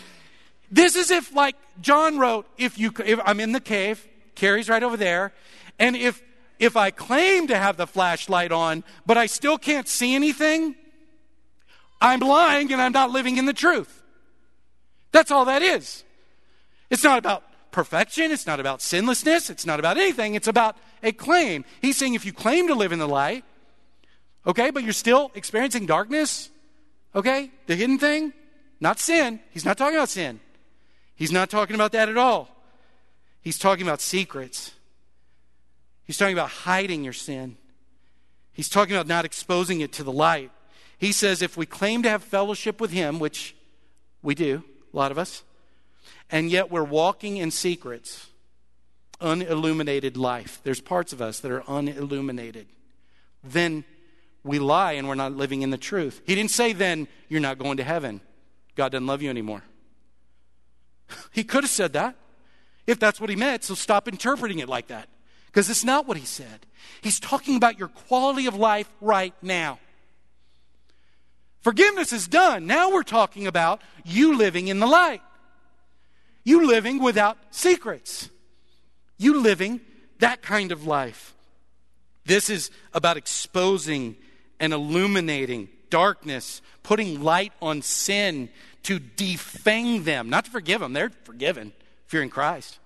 This 0.72 0.96
is 0.96 1.12
if, 1.12 1.34
like 1.34 1.56
John 1.82 2.18
wrote, 2.18 2.48
if 2.58 2.78
you, 2.78 2.92
if 3.06 3.20
I'm 3.26 3.40
in 3.40 3.52
the 3.52 3.60
cave, 3.60 4.08
Carrie's 4.36 4.70
right 4.70 4.84
over 4.84 4.98
there, 4.98 5.34
and 5.80 5.96
if 5.96 6.22
if 6.60 6.78
I 6.78 6.92
claim 6.92 7.48
to 7.48 7.58
have 7.58 7.78
the 7.78 7.88
flashlight 7.88 8.52
on, 8.52 8.84
but 9.06 9.18
I 9.18 9.26
still 9.26 9.58
can't 9.58 9.88
see 9.88 10.16
anything, 10.16 10.76
I'm 12.00 12.20
lying 12.20 12.72
and 12.72 12.82
I'm 12.82 12.92
not 12.92 13.12
living 13.12 13.38
in 13.38 13.46
the 13.46 13.54
truth. 13.54 14.03
That's 15.14 15.32
all 15.32 15.46
that 15.46 15.62
is. 15.62 16.04
It's 16.90 17.04
not 17.04 17.18
about 17.18 17.44
perfection, 17.72 18.32
it's 18.32 18.46
not 18.46 18.60
about 18.60 18.82
sinlessness, 18.82 19.50
it's 19.50 19.66
not 19.66 19.80
about 19.80 19.98
anything, 19.98 20.36
it's 20.36 20.48
about 20.48 20.76
a 21.02 21.12
claim. 21.12 21.64
He's 21.82 21.98
saying 21.98 22.16
if 22.16 22.26
you 22.26 22.34
claim 22.34 22.68
to 22.68 22.76
live 22.76 22.92
in 22.92 23.00
the 23.00 23.08
light, 23.08 23.46
okay, 24.46 24.70
but 24.72 24.84
you're 24.84 24.92
still 24.92 25.32
experiencing 25.34 25.86
darkness, 25.86 26.50
okay, 27.16 27.52
the 27.68 27.76
hidden 27.76 27.98
thing, 27.98 28.34
not 28.80 29.00
sin. 29.00 29.40
He's 29.52 29.64
not 29.64 29.78
talking 29.78 29.96
about 29.96 30.10
sin. 30.10 30.40
He's 31.16 31.32
not 31.32 31.50
talking 31.50 31.76
about 31.76 31.94
that 31.94 32.10
at 32.10 32.18
all. 32.18 32.50
He's 33.42 33.58
talking 33.58 33.86
about 33.88 34.02
secrets. 34.02 34.72
He's 36.06 36.18
talking 36.18 36.34
about 36.34 36.50
hiding 36.50 37.04
your 37.04 37.14
sin. 37.14 37.58
He's 38.52 38.70
talking 38.70 38.96
about 38.96 39.08
not 39.08 39.26
exposing 39.26 39.82
it 39.82 39.94
to 39.94 40.04
the 40.04 40.12
light. 40.12 40.52
He 40.98 41.12
says 41.12 41.42
if 41.42 41.56
we 41.56 41.66
claim 41.66 42.04
to 42.04 42.10
have 42.10 42.24
fellowship 42.24 42.82
with 42.82 42.92
Him, 42.92 43.20
which 43.20 43.56
we 44.22 44.36
do, 44.36 44.64
a 44.94 44.98
lot 44.98 45.12
of 45.12 45.18
us, 45.18 45.44
and 46.30 46.50
yet 46.50 46.72
we're 46.72 46.84
walking 46.84 47.38
in 47.38 47.52
secrets, 47.52 48.28
unilluminated 49.22 50.18
life, 50.18 50.60
there's 50.64 50.82
parts 50.82 51.14
of 51.14 51.22
us 51.22 51.40
that 51.40 51.52
are 51.52 51.64
unilluminated, 51.68 52.68
then 53.44 53.84
we 54.44 54.60
lie 54.60 54.94
and 54.94 55.08
we're 55.08 55.16
not 55.16 55.34
living 55.34 55.62
in 55.62 55.70
the 55.70 55.78
truth. 55.78 56.22
He 56.26 56.36
didn't 56.36 56.52
say 56.52 56.74
then 56.74 57.08
you're 57.30 57.40
not 57.40 57.58
going 57.58 57.78
to 57.78 57.84
heaven. 57.84 58.22
God 58.76 58.92
doesn't 58.92 59.08
love 59.08 59.22
you 59.22 59.30
anymore. 59.30 59.64
He 61.32 61.44
could 61.44 61.64
have 61.64 61.72
said 61.72 61.94
that 61.94 62.16
if 62.88 63.00
that's 63.00 63.22
what 63.22 63.30
he 63.30 63.36
meant, 63.36 63.64
so 63.64 63.76
stop 63.76 64.08
interpreting 64.08 64.60
it 64.60 64.68
like 64.68 64.88
that 64.88 65.08
because 65.48 65.70
it's 65.70 65.84
not 65.84 66.08
what 66.08 66.18
he 66.18 66.26
said. 66.26 66.66
He's 67.02 67.20
talking 67.20 67.56
about 67.56 67.80
your 67.80 67.88
quality 67.88 68.48
of 68.48 68.56
life 68.56 68.92
right 69.00 69.34
now. 69.42 69.80
Forgiveness 71.64 72.14
is 72.14 72.28
done. 72.28 72.68
Now 72.68 72.92
we're 72.92 73.04
talking 73.04 73.48
about 73.48 73.82
you 74.06 74.38
living 74.38 74.68
in 74.68 74.80
the 74.80 74.88
light. 74.88 75.22
You 76.44 76.68
living 76.68 77.02
without 77.02 77.38
secrets. 77.52 78.30
You 79.18 79.42
living 79.42 79.82
that 80.20 80.42
kind 80.42 80.72
of 80.72 80.86
life. 80.86 81.34
This 82.26 82.50
is 82.50 82.70
about 82.94 83.18
exposing 83.18 84.16
and 84.60 84.74
illuminating 84.74 85.70
darkness, 85.90 86.62
putting 86.84 87.24
light 87.24 87.54
on 87.62 87.82
sin 87.82 88.50
to 88.84 89.00
defang 89.00 90.04
them, 90.04 90.30
not 90.30 90.46
to 90.46 90.52
forgive 90.52 90.82
them. 90.82 90.94
They're 90.94 91.12
forgiven 91.24 91.74
in 92.12 92.30
Christ. 92.30 92.78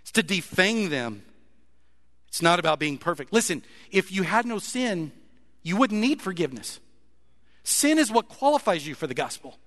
It's 0.00 0.12
to 0.12 0.22
defang 0.22 0.88
them 0.88 1.22
it's 2.34 2.42
not 2.42 2.58
about 2.58 2.80
being 2.80 2.98
perfect. 2.98 3.32
Listen, 3.32 3.62
if 3.92 4.10
you 4.10 4.24
had 4.24 4.44
no 4.44 4.58
sin, 4.58 5.12
you 5.62 5.76
wouldn't 5.76 6.00
need 6.00 6.20
forgiveness. 6.20 6.80
Sin 7.64 7.98
is 7.98 8.12
what 8.12 8.28
qualifies 8.28 8.86
you 8.86 8.94
for 8.94 9.06
the 9.06 9.14
gospel. 9.14 9.58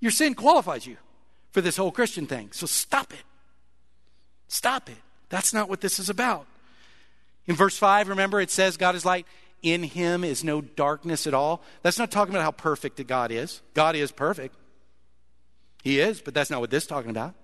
Your 0.00 0.10
sin 0.10 0.34
qualifies 0.34 0.86
you 0.86 0.96
for 1.52 1.60
this 1.60 1.76
whole 1.76 1.92
Christian 1.92 2.26
thing. 2.26 2.50
So 2.52 2.66
stop 2.66 3.12
it. 3.12 3.22
Stop 4.48 4.90
it. 4.90 4.98
That's 5.30 5.54
not 5.54 5.68
what 5.68 5.80
this 5.80 5.98
is 5.98 6.10
about. 6.10 6.46
In 7.46 7.54
verse 7.54 7.78
5, 7.78 8.08
remember 8.08 8.40
it 8.40 8.50
says 8.50 8.76
God 8.76 8.94
is 8.94 9.04
light. 9.04 9.26
In 9.62 9.82
him 9.82 10.24
is 10.24 10.44
no 10.44 10.60
darkness 10.60 11.26
at 11.26 11.32
all. 11.32 11.62
That's 11.82 11.98
not 11.98 12.10
talking 12.10 12.34
about 12.34 12.44
how 12.44 12.50
perfect 12.50 13.04
God 13.06 13.30
is. 13.30 13.62
God 13.72 13.96
is 13.96 14.12
perfect. 14.12 14.54
He 15.82 16.00
is, 16.00 16.20
but 16.20 16.34
that's 16.34 16.50
not 16.50 16.60
what 16.60 16.70
this 16.70 16.84
is 16.84 16.88
talking 16.88 17.10
about. 17.10 17.34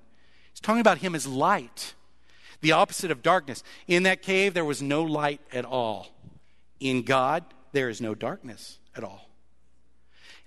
It's 0.51 0.61
talking 0.61 0.81
about 0.81 0.99
him 0.99 1.15
as 1.15 1.27
light 1.27 1.95
the 2.61 2.73
opposite 2.73 3.11
of 3.11 3.23
darkness. 3.23 3.63
In 3.87 4.03
that 4.03 4.23
cave, 4.23 4.55
there 4.55 4.65
was 4.65 4.83
no 4.83 5.03
light 5.03 5.41
at 5.53 5.65
all. 5.65 6.09
In 6.79 7.03
God, 7.03 7.45
there 7.73 7.89
is 7.89 8.01
no 8.01 8.15
darkness 8.15 8.79
at 8.95 9.05
all. 9.05 9.30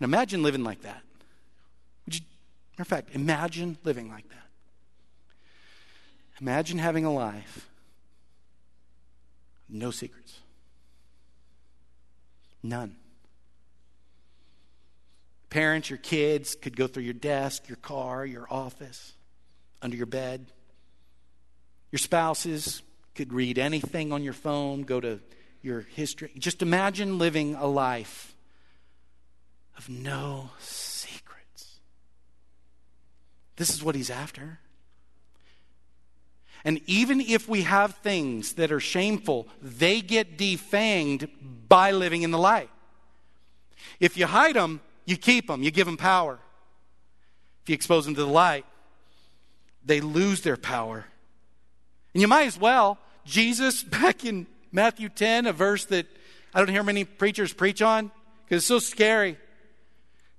And 0.03 0.13
imagine 0.13 0.43
living 0.43 0.65
like 0.65 0.81
that. 0.81 1.01
Would 2.05 2.15
you, 2.15 2.25
matter 2.73 2.81
of 2.81 2.87
fact, 2.87 3.15
imagine 3.15 3.77
living 3.85 4.09
like 4.09 4.27
that. 4.27 4.47
Imagine 6.41 6.77
having 6.77 7.05
a 7.05 7.13
life, 7.13 7.69
no 9.69 9.91
secrets, 9.91 10.41
none. 12.61 12.97
Parents, 15.49 15.89
your 15.89 15.99
kids 15.99 16.55
could 16.55 16.75
go 16.75 16.87
through 16.87 17.03
your 17.03 17.13
desk, 17.13 17.69
your 17.69 17.77
car, 17.77 18.25
your 18.25 18.45
office, 18.49 19.13
under 19.81 19.95
your 19.95 20.05
bed. 20.05 20.47
Your 21.93 21.99
spouses 21.99 22.81
could 23.15 23.31
read 23.31 23.57
anything 23.57 24.11
on 24.11 24.21
your 24.21 24.33
phone, 24.33 24.81
go 24.81 24.99
to 24.99 25.21
your 25.61 25.79
history. 25.79 26.29
Just 26.37 26.61
imagine 26.61 27.19
living 27.19 27.55
a 27.55 27.67
life 27.67 28.32
of 29.77 29.89
no 29.89 30.51
secrets. 30.59 31.79
This 33.55 33.73
is 33.73 33.83
what 33.83 33.95
he's 33.95 34.09
after. 34.09 34.59
And 36.65 36.79
even 36.85 37.19
if 37.19 37.49
we 37.49 37.63
have 37.63 37.95
things 37.95 38.53
that 38.53 38.71
are 38.71 38.79
shameful, 38.79 39.47
they 39.61 40.01
get 40.01 40.37
defanged 40.37 41.29
by 41.67 41.91
living 41.91 42.21
in 42.23 42.31
the 42.31 42.37
light. 42.37 42.69
If 43.99 44.17
you 44.17 44.25
hide 44.25 44.55
them, 44.55 44.81
you 45.05 45.17
keep 45.17 45.47
them, 45.47 45.61
you 45.61 45.71
give 45.71 45.85
them 45.85 45.97
power. 45.97 46.39
If 47.63 47.69
you 47.69 47.75
expose 47.75 48.05
them 48.05 48.15
to 48.15 48.21
the 48.21 48.27
light, 48.27 48.65
they 49.85 49.99
lose 49.99 50.41
their 50.41 50.57
power. 50.57 51.05
And 52.13 52.21
you 52.21 52.27
might 52.27 52.47
as 52.47 52.57
well. 52.57 52.97
Jesus, 53.25 53.83
back 53.83 54.23
in 54.23 54.47
Matthew 54.71 55.09
10, 55.09 55.47
a 55.47 55.53
verse 55.53 55.85
that 55.85 56.07
I 56.53 56.59
don't 56.59 56.69
hear 56.69 56.83
many 56.83 57.03
preachers 57.03 57.53
preach 57.53 57.81
on 57.81 58.11
because 58.45 58.61
it's 58.61 58.67
so 58.67 58.79
scary. 58.79 59.37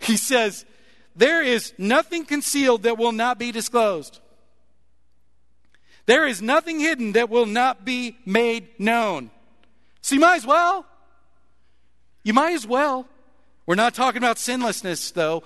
He 0.05 0.17
says, 0.17 0.65
There 1.17 1.43
is 1.43 1.73
nothing 1.79 2.25
concealed 2.25 2.85
that 2.85 2.99
will 2.99 3.13
not 3.13 3.39
be 3.39 3.53
disclosed. 3.53 4.21
There 6.07 6.27
is 6.27 6.43
nothing 6.43 6.81
hidden 6.81 7.13
that 7.13 7.31
will 7.31 7.47
not 7.47 7.85
be 7.85 8.19
made 8.27 8.69
known. 8.79 9.31
So 10.03 10.15
you 10.15 10.21
might 10.21 10.37
as 10.37 10.47
well. 10.47 10.85
You 12.23 12.35
might 12.35 12.53
as 12.53 12.67
well. 12.67 13.07
We're 13.67 13.75
not 13.75 13.95
talking 13.95 14.19
about 14.19 14.39
sinlessness, 14.39 15.13
though. 15.13 15.43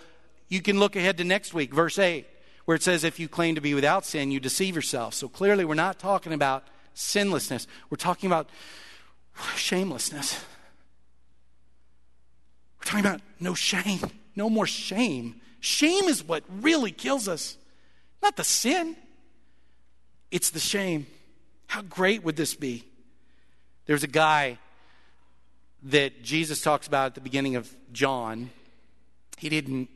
You 0.48 0.60
can 0.60 0.80
look 0.80 0.96
ahead 0.96 1.18
to 1.18 1.24
next 1.24 1.54
week, 1.54 1.72
verse 1.72 1.98
8 1.98 2.26
where 2.68 2.74
it 2.74 2.82
says, 2.82 3.02
if 3.02 3.18
you 3.18 3.28
claim 3.28 3.54
to 3.54 3.62
be 3.62 3.72
without 3.72 4.04
sin, 4.04 4.30
you 4.30 4.38
deceive 4.38 4.76
yourself. 4.76 5.14
So 5.14 5.26
clearly, 5.26 5.64
we're 5.64 5.72
not 5.72 5.98
talking 5.98 6.34
about 6.34 6.64
sinlessness, 6.92 7.66
we're 7.88 7.96
talking 7.96 8.26
about 8.26 8.50
shamelessness. 9.56 10.38
We're 12.78 12.84
talking 12.84 13.06
about 13.06 13.22
no 13.40 13.54
shame, 13.54 14.00
no 14.38 14.48
more 14.48 14.66
shame. 14.66 15.40
Shame 15.60 16.04
is 16.04 16.24
what 16.24 16.44
really 16.62 16.92
kills 16.92 17.28
us, 17.28 17.58
not 18.22 18.36
the 18.36 18.44
sin, 18.44 18.96
it's 20.30 20.50
the 20.50 20.60
shame. 20.60 21.06
How 21.66 21.82
great 21.82 22.22
would 22.24 22.36
this 22.36 22.54
be? 22.54 22.84
There's 23.84 24.04
a 24.04 24.08
guy 24.08 24.58
that 25.82 26.22
Jesus 26.22 26.62
talks 26.62 26.86
about 26.86 27.06
at 27.06 27.14
the 27.14 27.20
beginning 27.20 27.56
of 27.56 27.74
John. 27.92 28.50
He 29.36 29.48
didn't 29.48 29.88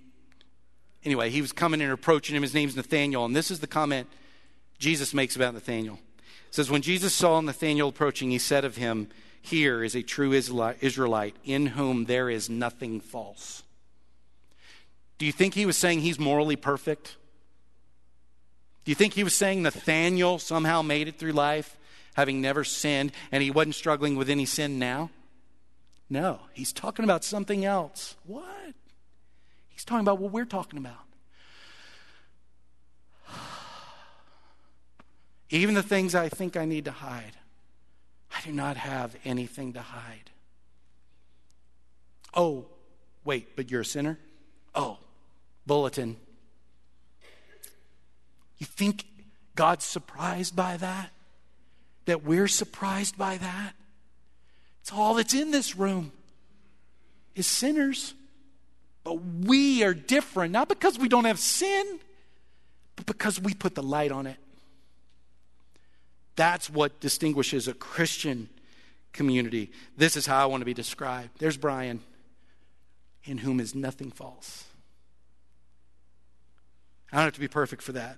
Anyway, 1.05 1.31
he 1.31 1.41
was 1.41 1.53
coming 1.53 1.83
and 1.83 1.91
approaching 1.91 2.37
him. 2.37 2.43
His 2.43 2.55
name's 2.55 2.77
Nathaniel. 2.77 3.25
And 3.25 3.35
this 3.35 3.51
is 3.51 3.61
the 3.61 3.67
comment 3.67 4.09
Jesus 4.79 5.13
makes 5.13 5.35
about 5.35 5.55
Nathaniel. 5.55 5.99
It 6.49 6.55
says, 6.55 6.71
When 6.71 6.83
Jesus 6.83 7.13
saw 7.13 7.41
Nathaniel 7.41 7.89
approaching, 7.89 8.31
he 8.31 8.39
said 8.39 8.65
of 8.65 8.77
him, 8.77 9.09
Here 9.41 9.83
is 9.83 9.97
a 9.97 10.03
true 10.03 10.33
Israelite 10.33 11.37
in 11.45 11.67
whom 11.67 12.05
there 12.05 12.31
is 12.31 12.49
nothing 12.49 13.01
false. 13.01 13.65
Do 15.23 15.27
you 15.27 15.33
think 15.33 15.55
he 15.55 15.67
was 15.67 15.77
saying 15.77 16.01
he's 16.01 16.19
morally 16.19 16.57
perfect? 16.57 17.15
Do 18.85 18.91
you 18.91 18.97
think 18.97 19.15
he 19.15 19.23
was 19.23 19.33
saying 19.33 19.63
Nathaniel 19.63 20.41
somehow 20.41 20.83
made 20.83 21.07
it 21.07 21.17
through 21.17 21.31
life 21.31 21.79
having 22.15 22.41
never 22.41 22.65
sinned 22.65 23.13
and 23.31 23.41
he 23.41 23.53
wasn't 23.53 23.77
struggling 23.77 24.17
with 24.17 24.29
any 24.29 24.47
sin 24.47 24.81
now? 24.81 25.11
No, 26.11 26.41
he's 26.55 26.73
talking 26.73 27.05
about 27.05 27.23
something 27.23 27.65
else. 27.65 28.17
What? 28.27 28.75
He's 29.69 29.85
talking 29.85 30.01
about 30.01 30.19
what 30.19 30.33
we're 30.33 30.45
talking 30.45 30.81
about. 30.81 31.05
Even 35.51 35.77
the 35.77 35.85
things 35.85 36.17
I 36.17 36.29
think 36.31 36.57
I 36.57 36.65
need 36.65 36.87
to 36.87 36.91
hide, 36.91 37.37
I 38.35 38.41
do 38.45 38.51
not 38.51 38.77
have 38.77 39.15
anything 39.25 39.75
to 39.75 39.83
hide. 39.83 40.33
Oh, 42.35 42.67
wait, 43.23 43.55
but 43.55 43.71
you're 43.71 43.83
a 43.83 43.85
sinner? 43.85 44.19
Oh, 44.75 44.99
bulletin. 45.67 46.17
You 48.59 48.67
think 48.67 49.05
God's 49.55 49.85
surprised 49.85 50.55
by 50.55 50.77
that? 50.77 51.11
That 52.07 52.25
we're 52.25 52.49
surprised 52.49 53.17
by 53.17 53.39
that? 53.39 53.75
It's 54.81 54.93
all 54.93 55.15
that's 55.15 55.35
in 55.35 55.51
this 55.51 55.77
room 55.77 56.13
is 57.35 57.47
sinners. 57.47 58.15
But 59.05 59.15
we 59.15 59.83
are 59.83 59.95
different, 59.95 60.53
not 60.53 60.69
because 60.69 60.99
we 60.99 61.09
don't 61.09 61.25
have 61.25 61.39
sin, 61.39 61.99
but 62.95 63.07
because 63.07 63.41
we 63.41 63.53
put 63.53 63.75
the 63.75 63.83
light 63.83 64.13
on 64.13 64.27
it. 64.27 64.37
That's 66.37 66.71
what 66.71 67.01
distinguishes 67.01 67.69
a 67.69 67.75
Christian 67.75 68.49
community. 69.13 69.71
This 69.97 70.17
is 70.17 70.25
how 70.25 70.43
I 70.43 70.47
want 70.47 70.61
to 70.61 70.65
be 70.65 70.75
described. 70.75 71.31
There's 71.39 71.57
Brian, 71.57 72.01
in 73.25 73.39
whom 73.39 73.61
is 73.61 73.75
nothing 73.75 74.11
false. 74.11 74.65
I 77.13 77.17
don't 77.17 77.25
have 77.25 77.35
to 77.35 77.41
be 77.41 77.49
perfect 77.49 77.83
for 77.83 77.93
that. 77.93 78.17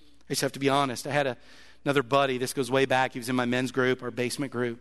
I 0.00 0.32
just 0.32 0.42
have 0.42 0.52
to 0.52 0.60
be 0.60 0.68
honest. 0.68 1.06
I 1.06 1.10
had 1.10 1.26
a, 1.26 1.36
another 1.84 2.02
buddy, 2.02 2.38
this 2.38 2.52
goes 2.52 2.70
way 2.70 2.84
back. 2.84 3.14
He 3.14 3.18
was 3.18 3.28
in 3.28 3.36
my 3.36 3.46
men's 3.46 3.72
group, 3.72 4.02
our 4.02 4.10
basement 4.10 4.52
group. 4.52 4.78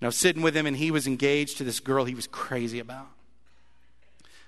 And 0.00 0.06
I 0.06 0.08
was 0.08 0.16
sitting 0.16 0.42
with 0.42 0.56
him, 0.56 0.66
and 0.66 0.76
he 0.76 0.90
was 0.90 1.06
engaged 1.06 1.58
to 1.58 1.64
this 1.64 1.80
girl 1.80 2.04
he 2.04 2.14
was 2.14 2.26
crazy 2.26 2.80
about. 2.80 3.06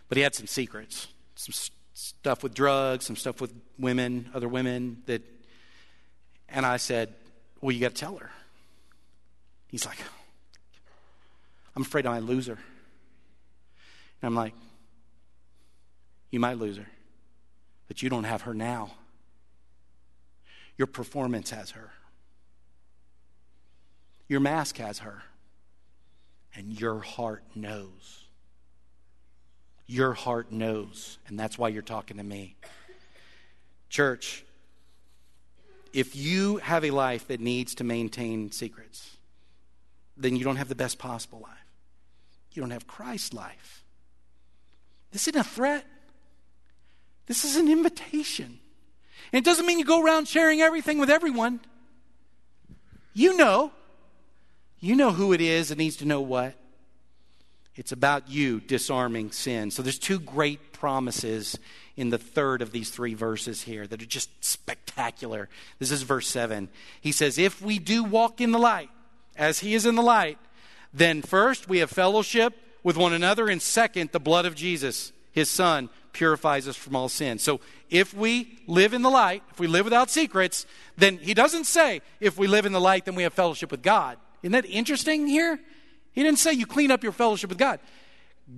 But 0.09 0.17
he 0.17 0.23
had 0.23 0.35
some 0.35 0.47
secrets, 0.47 1.09
some 1.35 1.55
stuff 1.95 2.43
with 2.43 2.55
drugs, 2.55 3.07
some 3.07 3.17
stuff 3.17 3.41
with 3.41 3.53
women, 3.79 4.31
other 4.35 4.49
women 4.49 5.03
that. 5.07 5.23
And 6.49 6.65
I 6.65 6.77
said, 6.77 7.15
Well, 7.61 7.73
you 7.73 7.81
got 7.81 7.95
to 7.95 8.01
tell 8.01 8.17
her. 8.17 8.31
He's 9.69 9.85
like, 9.85 9.99
I'm 11.75 11.83
afraid 11.83 12.07
I 12.07 12.11
might 12.11 12.23
lose 12.23 12.47
her. 12.47 12.55
And 12.55 14.23
I'm 14.23 14.35
like, 14.35 14.55
You 16.31 16.41
might 16.41 16.59
lose 16.59 16.77
her, 16.77 16.87
but 17.89 18.03
you 18.03 18.11
don't 18.11 18.25
have 18.25 18.43
her 18.43 18.55
now. 18.55 18.93
Your 20.77 20.87
performance 20.87 21.51
has 21.51 21.71
her, 21.71 21.91
your 24.29 24.41
mask 24.41 24.79
has 24.79 25.01
her, 25.01 25.23
and 26.55 26.79
your 26.79 27.01
heart 27.01 27.45
knows. 27.55 28.25
Your 29.89 30.15
heart 30.15 30.51
knows, 30.51 31.19
and 31.29 31.39
that's 31.39 31.57
why 31.57 31.69
you're 31.69 31.81
talking 31.81 32.17
to 32.17 32.25
me. 32.25 32.57
Church, 33.89 34.45
if 35.93 36.17
you 36.17 36.57
have 36.57 36.85
a 36.85 36.91
life 36.91 37.29
that 37.29 37.41
needs 37.41 37.77
to 37.77 37.85
maintain 37.85 38.51
secrets, 38.51 39.17
then 40.17 40.35
you 40.35 40.45
don't 40.45 40.57
have 40.57 40.69
the 40.69 40.75
best 40.75 40.99
possible 40.99 41.41
life. 41.41 41.53
You 42.53 42.63
don't 42.63 42.73
have 42.73 42.87
Christ's 42.87 43.33
life. 43.33 43.85
This 45.13 45.29
isn't 45.29 45.41
a 45.41 45.45
threat, 45.45 45.87
this 47.27 47.45
is 47.45 47.57
an 47.57 47.69
invitation. 47.69 48.59
And 49.33 49.39
it 49.39 49.45
doesn't 49.45 49.67
mean 49.67 49.79
you 49.79 49.85
go 49.85 50.03
around 50.03 50.29
sharing 50.29 50.61
everything 50.61 50.99
with 50.99 51.11
everyone. 51.11 51.61
You 53.13 53.37
know. 53.37 53.73
You 54.79 54.95
know 54.95 55.13
who 55.13 55.33
it 55.33 55.41
is 55.41 55.69
that 55.69 55.79
needs 55.79 55.97
to 55.97 56.05
know 56.05 56.21
what. 56.21 56.55
It's 57.75 57.93
about 57.93 58.31
you 58.31 58.61
disarming 58.61 59.33
sin. 59.33 59.71
So 59.71 59.83
there's 59.83 59.99
two 59.99 60.19
great 60.19 60.73
promises 60.73 61.59
in 61.97 62.11
the 62.11 62.19
third 62.19 62.63
of 62.63 62.73
these 62.73 62.91
three 62.91 63.15
verses 63.15 63.63
here 63.63 63.87
that 63.87 64.03
are 64.03 64.07
just 64.07 64.31
spectacular. 64.45 65.49
This 65.79 65.91
is 65.91 66.03
verse 66.03 66.29
7. 66.29 66.69
He 67.01 67.13
says, 67.13 67.39
If 67.39 67.61
we 67.61 67.79
do 67.79 68.05
walk 68.05 68.41
in 68.41 68.53
the 68.53 68.59
light, 68.59 68.91
as 69.37 69.59
he 69.59 69.75
is 69.75 69.85
in 69.85 69.95
the 69.95 70.03
light, 70.03 70.39
then 70.93 71.21
first 71.21 71.69
we 71.69 71.79
have 71.79 71.91
fellowship 71.91 72.55
with 72.83 72.97
one 72.97 73.13
another, 73.13 73.49
and 73.49 73.61
second, 73.61 74.11
the 74.13 74.21
blood 74.21 74.47
of 74.47 74.55
Jesus, 74.55 75.13
his 75.37 75.51
son, 75.51 75.91
purifies 76.15 76.67
us 76.67 76.77
from 76.77 76.97
all 76.97 77.11
sin. 77.11 77.39
So 77.39 77.61
if 77.91 78.15
we 78.15 78.59
live 78.67 78.95
in 78.95 79.03
the 79.03 79.11
light, 79.11 79.43
if 79.51 79.61
we 79.61 79.67
live 79.67 79.85
without 79.85 80.09
secrets, 80.09 80.65
then 80.97 81.19
he 81.19 81.35
doesn't 81.35 81.65
say, 81.65 82.01
if 82.21 82.39
we 82.39 82.47
live 82.47 82.65
in 82.65 82.73
the 82.73 82.81
light, 82.81 83.05
then 83.05 83.15
we 83.15 83.23
have 83.23 83.35
fellowship 83.35 83.71
with 83.71 83.83
God. 83.83 84.17
Isn't 84.43 84.53
that 84.53 84.65
interesting 84.65 85.27
here? 85.27 85.61
He 86.13 86.23
didn't 86.23 86.39
say 86.39 86.55
you 86.55 86.65
clean 86.65 86.91
up 86.91 87.03
your 87.03 87.13
fellowship 87.13 87.51
with 87.51 87.59
God. 87.59 87.81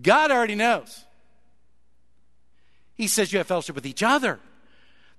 God 0.03 0.31
already 0.31 0.55
knows. 0.55 1.05
He 2.95 3.09
says 3.09 3.33
you 3.33 3.39
have 3.39 3.49
fellowship 3.49 3.75
with 3.75 3.87
each 3.87 4.05
other. 4.05 4.39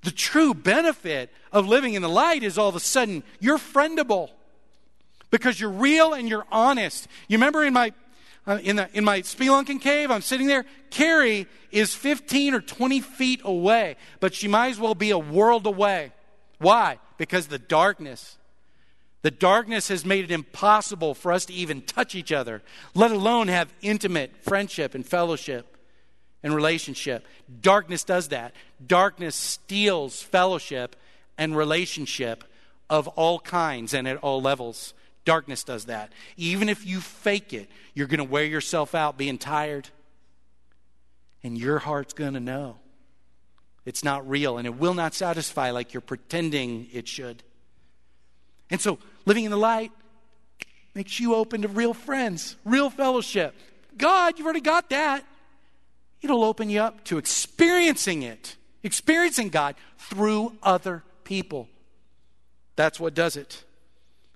The 0.04 0.12
true 0.12 0.54
benefit 0.54 1.30
of 1.52 1.67
living 1.67 1.93
in 1.93 2.02
the 2.02 2.08
light 2.08 2.41
is 2.41 2.58
all 2.58 2.69
of 2.69 2.76
a 2.78 2.80
sudden 2.80 3.22
you're 3.41 3.58
friendable 3.58 4.30
because 5.30 5.60
you're 5.60 5.69
real 5.69 6.13
and 6.13 6.30
you're 6.30 6.48
honest. 6.54 7.10
You 7.28 7.38
remember 7.38 7.65
in 7.65 7.74
my 7.74 7.91
in, 8.58 8.78
the, 8.78 8.90
in 8.94 9.04
my 9.04 9.22
spelunking 9.22 9.82
cave, 9.82 10.12
I'm 10.12 10.22
sitting 10.22 10.48
there. 10.48 10.66
Carrie 10.90 11.48
is 11.72 11.94
15 11.94 12.56
or 12.56 12.62
20 12.62 13.02
feet 13.02 13.42
away, 13.44 13.96
but 14.20 14.34
she 14.34 14.48
might 14.48 14.70
as 14.70 14.80
well 14.80 14.96
be 14.96 15.12
a 15.12 15.20
world 15.20 15.66
away. 15.66 16.12
Why? 16.58 17.00
Because 17.18 17.48
the 17.48 17.60
darkness. 17.60 18.38
The 19.22 19.32
darkness 19.32 19.90
has 19.90 20.06
made 20.06 20.24
it 20.24 20.32
impossible 20.32 21.14
for 21.14 21.32
us 21.32 21.46
to 21.46 21.54
even 21.54 21.82
touch 21.82 22.16
each 22.16 22.32
other, 22.32 22.62
let 22.96 23.12
alone 23.12 23.50
have 23.50 23.74
intimate 23.82 24.32
friendship 24.42 24.96
and 24.96 25.06
fellowship 25.06 25.78
and 26.42 26.56
relationship. 26.56 27.28
Darkness 27.62 28.04
does 28.04 28.30
that. 28.30 28.54
Darkness 28.86 29.36
steals 29.36 30.22
fellowship 30.22 30.96
and 31.38 31.56
relationship 31.56 32.46
of 32.90 33.08
all 33.10 33.40
kinds 33.40 33.94
and 33.94 34.08
at 34.08 34.18
all 34.18 34.42
levels. 34.42 34.94
Darkness 35.26 35.64
does 35.64 35.86
that. 35.86 36.12
Even 36.38 36.70
if 36.70 36.86
you 36.86 37.02
fake 37.02 37.54
it, 37.54 37.70
you're 37.94 38.08
going 38.08 38.20
to 38.20 38.24
wear 38.24 38.46
yourself 38.46 38.96
out 38.96 39.18
being 39.18 39.38
tired. 39.38 39.90
And 41.44 41.58
your 41.58 41.80
heart's 41.80 42.14
going 42.14 42.34
to 42.34 42.40
know 42.40 42.78
it's 43.86 44.04
not 44.04 44.30
real 44.30 44.58
and 44.58 44.68
it 44.68 44.78
will 44.78 44.94
not 44.94 45.14
satisfy 45.14 45.72
like 45.72 45.94
you're 45.94 46.02
pretending 46.02 46.88
it 46.94 47.08
should. 47.08 47.44
And 48.70 48.80
so, 48.80 49.00
living 49.26 49.46
in 49.46 49.52
the 49.52 49.58
light 49.58 49.92
makes 50.94 51.20
you 51.20 51.34
open 51.36 51.64
to 51.64 51.68
real 51.68 51.94
friends, 51.94 52.56
real 52.66 52.90
fellowship. 52.90 53.56
God, 53.98 54.38
you've 54.38 54.46
already 54.46 54.62
got 54.62 54.90
that. 54.90 55.26
It'll 56.22 56.44
open 56.44 56.70
you 56.70 56.82
up 56.82 57.04
to 57.06 57.18
experiencing 57.18 58.24
it, 58.24 58.58
experiencing 58.84 59.50
God 59.50 59.76
through 59.98 60.54
other 60.62 61.04
people. 61.24 61.68
That's 62.76 63.00
what 63.00 63.14
does 63.14 63.38
it. 63.38 63.64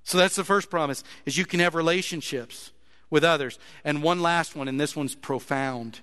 So 0.04 0.18
that's 0.18 0.36
the 0.36 0.44
first 0.44 0.70
promise 0.70 1.04
is 1.26 1.38
you 1.38 1.46
can 1.46 1.60
have 1.60 1.76
relationships 1.76 2.72
with 3.10 3.24
others. 3.24 3.60
And 3.84 4.04
one 4.04 4.22
last 4.22 4.56
one 4.56 4.68
and 4.68 4.80
this 4.80 4.96
one's 4.96 5.16
profound. 5.16 6.02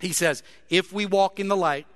He 0.00 0.12
says, 0.12 0.42
"If 0.70 0.92
we 0.92 1.06
walk 1.06 1.40
in 1.40 1.48
the 1.48 1.56
light 1.56 1.86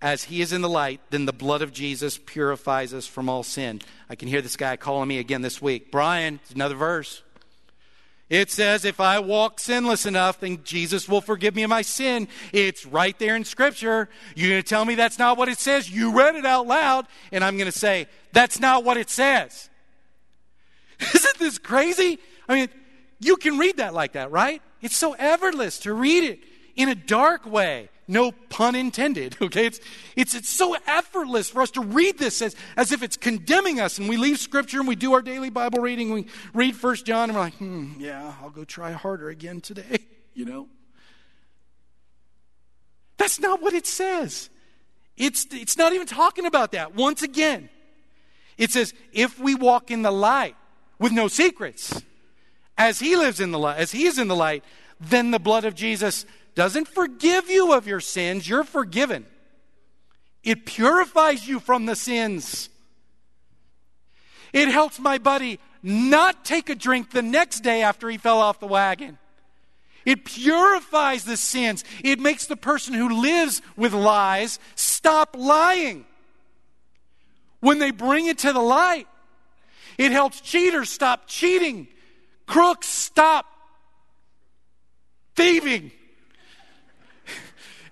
as 0.00 0.24
he 0.24 0.40
is 0.40 0.52
in 0.52 0.60
the 0.62 0.68
light, 0.68 1.00
then 1.10 1.26
the 1.26 1.32
blood 1.32 1.62
of 1.62 1.72
Jesus 1.72 2.18
purifies 2.18 2.92
us 2.92 3.06
from 3.06 3.28
all 3.28 3.42
sin. 3.42 3.80
I 4.08 4.14
can 4.14 4.28
hear 4.28 4.42
this 4.42 4.56
guy 4.56 4.76
calling 4.76 5.08
me 5.08 5.18
again 5.18 5.42
this 5.42 5.62
week. 5.62 5.90
Brian, 5.90 6.40
another 6.54 6.74
verse. 6.74 7.22
It 8.30 8.50
says, 8.50 8.84
if 8.84 9.00
I 9.00 9.18
walk 9.18 9.60
sinless 9.60 10.06
enough, 10.06 10.40
then 10.40 10.64
Jesus 10.64 11.08
will 11.08 11.20
forgive 11.20 11.54
me 11.54 11.62
of 11.62 11.70
my 11.70 11.82
sin. 11.82 12.26
It's 12.52 12.86
right 12.86 13.18
there 13.18 13.36
in 13.36 13.44
Scripture. 13.44 14.08
You're 14.34 14.50
going 14.50 14.62
to 14.62 14.68
tell 14.68 14.84
me 14.84 14.94
that's 14.94 15.18
not 15.18 15.36
what 15.36 15.48
it 15.48 15.58
says? 15.58 15.90
You 15.90 16.16
read 16.16 16.34
it 16.34 16.46
out 16.46 16.66
loud, 16.66 17.06
and 17.32 17.44
I'm 17.44 17.56
going 17.58 17.70
to 17.70 17.78
say, 17.78 18.06
that's 18.32 18.58
not 18.58 18.82
what 18.82 18.96
it 18.96 19.10
says. 19.10 19.68
Isn't 21.14 21.38
this 21.38 21.58
crazy? 21.58 22.18
I 22.48 22.54
mean, 22.54 22.68
you 23.20 23.36
can 23.36 23.58
read 23.58 23.78
that 23.78 23.94
like 23.94 24.12
that, 24.12 24.30
right? 24.30 24.62
It's 24.80 24.96
so 24.96 25.14
effortless 25.14 25.78
to 25.80 25.94
read 25.94 26.24
it 26.24 26.40
in 26.76 26.88
a 26.88 26.94
dark 26.94 27.46
way. 27.46 27.88
No 28.06 28.32
pun 28.32 28.74
intended, 28.74 29.36
okay? 29.42 29.66
It's, 29.66 29.80
it's, 30.14 30.34
it's 30.34 30.50
so 30.50 30.76
effortless 30.86 31.48
for 31.48 31.62
us 31.62 31.70
to 31.72 31.80
read 31.80 32.18
this 32.18 32.42
as, 32.42 32.54
as 32.76 32.92
if 32.92 33.02
it's 33.02 33.16
condemning 33.16 33.80
us. 33.80 33.98
And 33.98 34.08
we 34.08 34.16
leave 34.16 34.38
Scripture 34.38 34.78
and 34.78 34.88
we 34.88 34.96
do 34.96 35.14
our 35.14 35.22
daily 35.22 35.50
Bible 35.50 35.80
reading. 35.80 36.12
We 36.12 36.26
read 36.52 36.76
First 36.76 37.06
John 37.06 37.30
and 37.30 37.34
we're 37.34 37.44
like, 37.44 37.54
hmm, 37.54 37.92
yeah, 37.98 38.34
I'll 38.42 38.50
go 38.50 38.64
try 38.64 38.92
harder 38.92 39.30
again 39.30 39.60
today, 39.60 40.00
you 40.34 40.44
know? 40.44 40.68
That's 43.16 43.40
not 43.40 43.62
what 43.62 43.72
it 43.72 43.86
says. 43.86 44.50
It's, 45.16 45.46
it's 45.52 45.78
not 45.78 45.92
even 45.92 46.06
talking 46.06 46.44
about 46.44 46.72
that. 46.72 46.94
Once 46.94 47.22
again, 47.22 47.70
it 48.58 48.70
says, 48.70 48.92
if 49.12 49.38
we 49.38 49.54
walk 49.54 49.90
in 49.90 50.02
the 50.02 50.10
light 50.10 50.56
with 51.04 51.12
no 51.12 51.28
secrets, 51.28 52.00
as 52.78 52.98
he 52.98 53.14
lives 53.14 53.38
in 53.38 53.50
the 53.50 53.58
light, 53.58 53.76
as 53.76 53.92
he 53.92 54.06
is 54.06 54.18
in 54.18 54.26
the 54.26 54.34
light, 54.34 54.64
then 54.98 55.32
the 55.32 55.38
blood 55.38 55.66
of 55.66 55.74
Jesus 55.74 56.24
doesn't 56.54 56.88
forgive 56.88 57.50
you 57.50 57.74
of 57.74 57.86
your 57.86 58.00
sins, 58.00 58.48
you're 58.48 58.64
forgiven. 58.64 59.26
It 60.42 60.64
purifies 60.64 61.46
you 61.46 61.60
from 61.60 61.84
the 61.84 61.94
sins. 61.94 62.70
It 64.54 64.68
helps 64.68 64.98
my 64.98 65.18
buddy 65.18 65.60
not 65.82 66.42
take 66.42 66.70
a 66.70 66.74
drink 66.74 67.10
the 67.10 67.20
next 67.20 67.60
day 67.60 67.82
after 67.82 68.08
he 68.08 68.16
fell 68.16 68.38
off 68.38 68.58
the 68.58 68.66
wagon. 68.66 69.18
It 70.06 70.24
purifies 70.24 71.24
the 71.24 71.36
sins. 71.36 71.84
It 72.02 72.18
makes 72.18 72.46
the 72.46 72.56
person 72.56 72.94
who 72.94 73.20
lives 73.20 73.60
with 73.76 73.92
lies 73.92 74.58
stop 74.74 75.36
lying. 75.38 76.06
When 77.60 77.78
they 77.78 77.90
bring 77.90 78.24
it 78.24 78.38
to 78.38 78.54
the 78.54 78.62
light, 78.62 79.06
it 79.98 80.12
helps 80.12 80.40
cheaters 80.40 80.90
stop 80.90 81.26
cheating, 81.26 81.88
crooks 82.46 82.86
stop 82.86 83.46
thieving. 85.34 85.90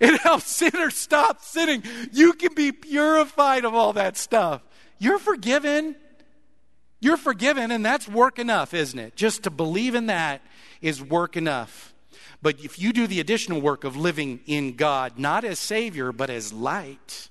It 0.00 0.20
helps 0.20 0.46
sinners 0.46 0.96
stop 0.96 1.42
sinning. 1.42 1.84
You 2.10 2.32
can 2.32 2.54
be 2.54 2.72
purified 2.72 3.64
of 3.64 3.72
all 3.72 3.92
that 3.92 4.16
stuff. 4.16 4.60
You're 4.98 5.20
forgiven. 5.20 5.94
You're 7.00 7.16
forgiven, 7.16 7.70
and 7.70 7.86
that's 7.86 8.08
work 8.08 8.40
enough, 8.40 8.74
isn't 8.74 8.98
it? 8.98 9.14
Just 9.14 9.44
to 9.44 9.50
believe 9.50 9.94
in 9.94 10.06
that 10.06 10.42
is 10.80 11.00
work 11.00 11.36
enough. 11.36 11.94
But 12.42 12.58
if 12.64 12.80
you 12.80 12.92
do 12.92 13.06
the 13.06 13.20
additional 13.20 13.60
work 13.60 13.84
of 13.84 13.96
living 13.96 14.40
in 14.46 14.74
God, 14.74 15.20
not 15.20 15.44
as 15.44 15.60
Savior, 15.60 16.10
but 16.10 16.30
as 16.30 16.52
light, 16.52 17.28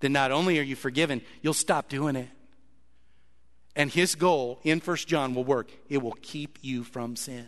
then 0.00 0.12
not 0.12 0.32
only 0.32 0.58
are 0.58 0.62
you 0.62 0.74
forgiven, 0.74 1.22
you'll 1.42 1.54
stop 1.54 1.88
doing 1.88 2.16
it. 2.16 2.28
And 3.76 3.90
his 3.90 4.14
goal 4.14 4.60
in 4.64 4.80
First 4.80 5.08
John 5.08 5.34
will 5.34 5.44
work. 5.44 5.70
It 5.88 6.02
will 6.02 6.16
keep 6.22 6.58
you 6.62 6.84
from 6.84 7.16
sin. 7.16 7.46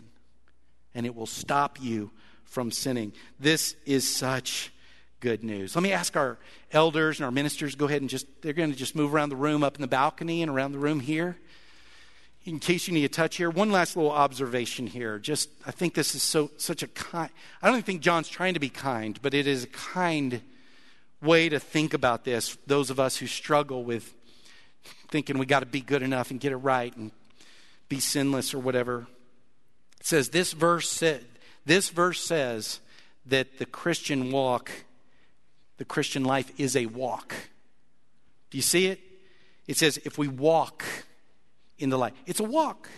And 0.95 1.07
it 1.07 1.15
will 1.15 1.27
stop 1.27 1.81
you 1.81 2.11
from 2.45 2.71
sinning. 2.71 3.13
This 3.41 3.75
is 3.87 4.09
such 4.09 4.73
good 5.21 5.43
news. 5.43 5.75
Let 5.75 5.83
me 5.83 5.93
ask 5.93 6.17
our 6.17 6.37
elders 6.73 7.19
and 7.19 7.25
our 7.25 7.31
ministers 7.31 7.75
go 7.75 7.87
ahead 7.87 8.03
and 8.03 8.11
just 8.11 8.27
they're 8.43 8.53
going 8.53 8.73
to 8.73 8.77
just 8.77 8.95
move 8.95 9.15
around 9.15 9.31
the 9.31 9.37
room 9.37 9.65
up 9.65 9.77
in 9.77 9.81
the 9.81 9.89
balcony 9.89 10.43
and 10.43 10.51
around 10.51 10.73
the 10.73 10.79
room 10.79 11.01
here. 11.01 11.39
In 12.45 12.59
case 12.59 12.89
you 12.89 12.95
need 12.95 13.05
a 13.05 13.09
touch 13.09 13.37
here, 13.37 13.49
one 13.49 13.71
last 13.71 13.97
little 13.97 14.11
observation 14.11 14.89
here. 14.89 15.21
Just 15.21 15.49
I 15.65 15.71
think 15.71 15.95
this 15.95 16.15
is 16.15 16.23
so 16.25 16.51
such 16.57 16.83
a 16.83 16.89
kind 16.89 17.31
I 17.63 17.69
don't 17.69 17.77
even 17.77 17.85
think 17.85 18.03
John's 18.03 18.29
trying 18.29 18.55
to 18.55 18.61
be 18.61 18.69
kind, 18.69 19.19
but 19.23 19.33
it 19.33 19.47
is 19.47 19.65
a 19.65 19.69
kind 19.69 20.43
way 21.23 21.49
to 21.49 21.61
think 21.61 21.95
about 21.95 22.25
this. 22.25 22.59
Those 22.67 22.91
of 22.91 22.99
us 22.99 23.17
who 23.17 23.29
struggle 23.29 23.85
with 23.85 24.13
thinking 25.11 25.39
we 25.39 25.47
got 25.47 25.61
to 25.61 25.67
be 25.67 25.81
good 25.81 26.03
enough 26.03 26.31
and 26.31 26.41
get 26.41 26.53
it 26.53 26.57
right 26.57 26.97
and 26.97 27.11
be 27.89 28.01
sinless 28.01 28.55
or 28.55 28.59
whatever. 28.59 29.07
It 30.01 30.07
says 30.07 30.31
this 30.31 30.53
verse 30.53 30.91
said 30.91 31.25
this 31.65 31.91
verse 31.91 32.21
says 32.21 32.81
that 33.27 33.59
the 33.59 33.67
Christian 33.67 34.33
walk, 34.33 34.71
the 35.77 35.85
Christian 35.85 36.25
life 36.25 36.51
is 36.59 36.77
a 36.77 36.87
walk. 36.87 37.35
Do 38.51 38.59
you 38.59 38.63
see 38.63 38.87
it? 38.87 39.01
It 39.67 39.77
says 39.77 39.99
if 40.05 40.19
we 40.19 40.29
walk 40.29 40.85
in 41.79 41.91
the 41.91 41.99
light, 41.99 42.15
it's 42.27 42.41
a 42.41 42.45
walk. 42.45 42.89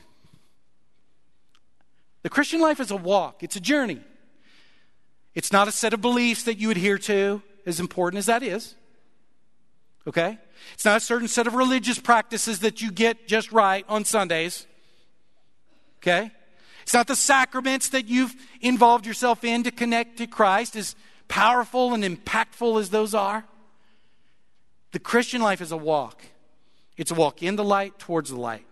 The 2.23 2.31
Christian 2.31 2.61
life 2.61 2.81
is 2.81 2.91
a 2.91 2.97
walk, 2.97 3.43
it's 3.43 3.57
a 3.57 3.61
journey. 3.61 4.01
It's 5.35 5.53
not 5.53 5.69
a 5.69 5.73
set 5.73 5.93
of 5.93 6.01
beliefs 6.01 6.45
that 6.45 6.59
you 6.59 6.71
adhere 6.71 6.97
to, 6.99 7.43
as 7.67 7.81
important 7.81 8.19
as 8.19 8.27
that 8.27 8.43
is. 8.43 8.75
Okay? 10.07 10.39
It's 10.75 10.85
not 10.85 10.99
a 10.99 11.01
certain 11.01 11.29
set 11.29 11.47
of 11.47 11.55
religious 11.55 11.99
practices 11.99 12.61
that 12.61 12.81
you 12.81 12.91
get 12.91 13.27
just 13.27 13.53
right 13.53 13.85
on 13.89 14.05
Sundays. 14.05 14.67
Okay? 15.99 16.31
It's 16.83 16.95
not 16.95 17.07
the 17.07 17.17
sacraments 17.17 17.89
that 17.91 18.07
you've 18.07 18.35
involved 18.61 19.07
yourself 19.07 19.43
in 19.43 19.63
to 19.63 19.71
connect 19.71 20.19
to 20.19 20.27
Christ, 20.27 20.77
as 20.77 20.95
powerful 21.29 21.95
and 21.95 22.05
impactful 22.05 22.79
as 22.79 22.91
those 22.91 23.15
are. 23.15 23.45
The 24.93 24.99
Christian 24.99 25.41
life 25.41 25.61
is 25.61 25.73
a 25.73 25.77
walk. 25.77 26.23
It's 26.97 27.11
a 27.11 27.15
walk 27.15 27.43
in 27.43 27.57
the 27.57 27.65
light 27.65 27.99
towards 27.99 28.31
the 28.31 28.37
light. 28.37 28.67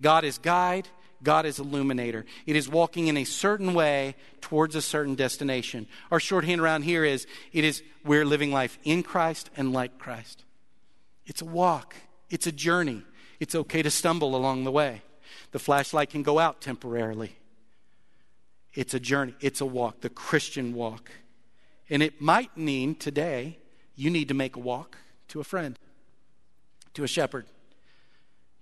God 0.00 0.24
is 0.24 0.38
guide, 0.38 0.88
God 1.24 1.46
is 1.46 1.58
illuminator. 1.58 2.24
It 2.46 2.54
is 2.54 2.68
walking 2.68 3.08
in 3.08 3.16
a 3.16 3.24
certain 3.24 3.74
way 3.74 4.14
towards 4.40 4.76
a 4.76 4.82
certain 4.82 5.16
destination. 5.16 5.88
Our 6.12 6.20
shorthand 6.20 6.60
around 6.60 6.82
here 6.82 7.04
is 7.04 7.26
it 7.52 7.64
is 7.64 7.82
we're 8.04 8.24
living 8.24 8.52
life 8.52 8.78
in 8.84 9.02
Christ 9.02 9.50
and 9.56 9.72
like 9.72 9.98
Christ. 9.98 10.44
It's 11.26 11.42
a 11.42 11.46
walk, 11.46 11.96
it's 12.30 12.46
a 12.46 12.52
journey. 12.52 13.02
It's 13.40 13.54
okay 13.54 13.82
to 13.82 13.90
stumble 13.90 14.36
along 14.36 14.64
the 14.64 14.70
way. 14.70 15.02
The 15.50 15.58
flashlight 15.58 16.10
can 16.10 16.22
go 16.22 16.38
out 16.38 16.60
temporarily. 16.60 17.36
It's 18.72 18.94
a 18.94 19.00
journey, 19.00 19.34
it's 19.40 19.60
a 19.60 19.66
walk, 19.66 20.00
the 20.00 20.08
Christian 20.08 20.74
walk. 20.74 21.10
And 21.90 22.02
it 22.02 22.20
might 22.20 22.56
mean 22.56 22.94
today 22.94 23.58
you 23.96 24.10
need 24.10 24.28
to 24.28 24.34
make 24.34 24.56
a 24.56 24.60
walk 24.60 24.98
to 25.28 25.40
a 25.40 25.44
friend, 25.44 25.78
to 26.94 27.04
a 27.04 27.08
shepherd. 27.08 27.46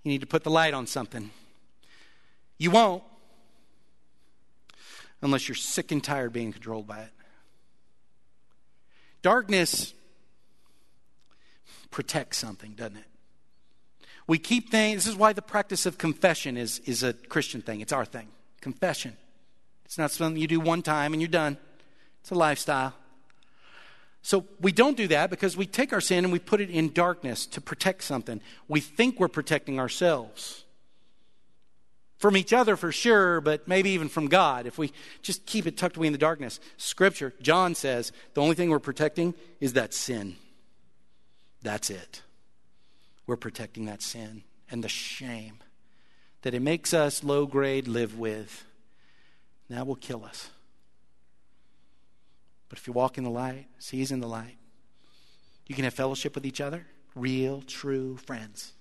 You 0.03 0.11
need 0.11 0.21
to 0.21 0.27
put 0.27 0.43
the 0.43 0.51
light 0.51 0.73
on 0.73 0.87
something. 0.87 1.29
You 2.63 2.71
won't 2.71 3.03
unless 5.21 5.49
you're 5.49 5.55
sick 5.55 5.91
and 5.91 6.01
tired 6.01 6.31
being 6.31 6.53
controlled 6.53 6.87
by 6.87 6.99
it. 6.99 7.09
Darkness 9.21 9.93
protects 11.91 12.37
something, 12.37 12.71
doesn't 12.71 12.95
it? 12.95 13.05
We 14.27 14.37
keep 14.37 14.71
things, 14.71 15.03
this 15.03 15.11
is 15.11 15.19
why 15.19 15.33
the 15.33 15.41
practice 15.41 15.85
of 15.85 15.97
confession 15.97 16.55
is, 16.55 16.79
is 16.85 17.03
a 17.03 17.11
Christian 17.11 17.61
thing. 17.61 17.81
It's 17.81 17.91
our 17.91 18.05
thing. 18.05 18.29
Confession. 18.61 19.17
It's 19.83 19.97
not 19.97 20.11
something 20.11 20.41
you 20.41 20.47
do 20.47 20.61
one 20.61 20.83
time 20.83 21.11
and 21.11 21.21
you're 21.21 21.27
done, 21.27 21.57
it's 22.21 22.31
a 22.31 22.35
lifestyle. 22.35 22.93
So 24.21 24.45
we 24.61 24.71
don't 24.71 24.95
do 24.95 25.09
that 25.09 25.29
because 25.29 25.57
we 25.57 25.65
take 25.65 25.91
our 25.91 25.99
sin 25.99 26.23
and 26.23 26.31
we 26.31 26.39
put 26.39 26.61
it 26.61 26.69
in 26.69 26.93
darkness 26.93 27.45
to 27.47 27.59
protect 27.59 28.05
something. 28.05 28.39
We 28.69 28.79
think 28.79 29.19
we're 29.19 29.27
protecting 29.27 29.81
ourselves. 29.81 30.63
From 32.23 32.37
each 32.37 32.53
other 32.53 32.77
for 32.77 32.93
sure, 32.93 33.41
but 33.41 33.67
maybe 33.67 33.89
even 33.89 34.07
from 34.07 34.27
God 34.27 34.65
if 34.65 34.77
we 34.77 34.93
just 35.21 35.45
keep 35.45 35.67
it 35.67 35.75
tucked 35.75 35.97
away 35.97 36.07
in 36.07 36.13
the 36.13 36.17
darkness. 36.17 36.61
Scripture, 36.77 37.33
John 37.41 37.75
says, 37.75 38.13
the 38.33 38.41
only 38.41 38.55
thing 38.55 38.69
we're 38.69 38.79
protecting 38.79 39.33
is 39.59 39.73
that 39.73 39.93
sin. 39.93 40.37
That's 41.63 41.89
it 41.89 42.21
we're 43.27 43.35
protecting 43.35 43.87
that 43.87 44.01
sin 44.01 44.43
and 44.71 44.81
the 44.81 44.87
shame 44.87 45.55
that 46.43 46.53
it 46.53 46.61
makes 46.61 46.93
us 46.93 47.25
low 47.25 47.45
grade 47.45 47.89
live 47.89 48.17
with. 48.17 48.63
That 49.69 49.85
will 49.85 49.95
kill 49.95 50.23
us. 50.23 50.49
But 52.69 52.77
if 52.77 52.87
you 52.87 52.93
walk 52.93 53.17
in 53.17 53.25
the 53.25 53.29
light, 53.29 53.67
see 53.79 53.97
He's 53.97 54.13
in 54.13 54.21
the 54.21 54.29
light, 54.29 54.55
you 55.67 55.75
can 55.75 55.83
have 55.83 55.93
fellowship 55.93 56.35
with 56.35 56.45
each 56.45 56.61
other, 56.61 56.85
real, 57.15 57.61
true 57.63 58.15
friends. 58.15 58.72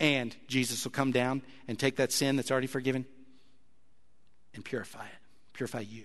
And 0.00 0.34
Jesus 0.48 0.84
will 0.84 0.90
come 0.90 1.12
down 1.12 1.42
and 1.68 1.78
take 1.78 1.96
that 1.96 2.12
sin 2.12 2.36
that's 2.36 2.50
already 2.50 2.66
forgiven 2.66 3.06
and 4.54 4.64
purify 4.64 5.04
it, 5.04 5.18
purify 5.52 5.80
you. 5.80 6.04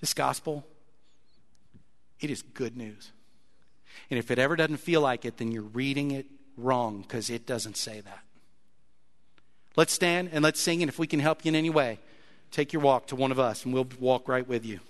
This 0.00 0.14
gospel, 0.14 0.66
it 2.20 2.30
is 2.30 2.42
good 2.42 2.76
news. 2.76 3.12
And 4.10 4.18
if 4.18 4.30
it 4.30 4.38
ever 4.38 4.56
doesn't 4.56 4.76
feel 4.76 5.00
like 5.00 5.24
it, 5.24 5.38
then 5.38 5.50
you're 5.50 5.62
reading 5.62 6.10
it 6.10 6.26
wrong 6.56 7.02
because 7.02 7.30
it 7.30 7.46
doesn't 7.46 7.76
say 7.76 8.00
that. 8.00 8.20
Let's 9.74 9.92
stand 9.92 10.30
and 10.32 10.42
let's 10.42 10.60
sing, 10.60 10.82
and 10.82 10.88
if 10.88 10.98
we 10.98 11.06
can 11.06 11.20
help 11.20 11.44
you 11.44 11.50
in 11.50 11.54
any 11.54 11.70
way, 11.70 11.98
take 12.50 12.72
your 12.72 12.82
walk 12.82 13.08
to 13.08 13.16
one 13.16 13.30
of 13.30 13.38
us, 13.38 13.64
and 13.64 13.74
we'll 13.74 13.88
walk 13.98 14.28
right 14.28 14.46
with 14.46 14.64
you. 14.64 14.80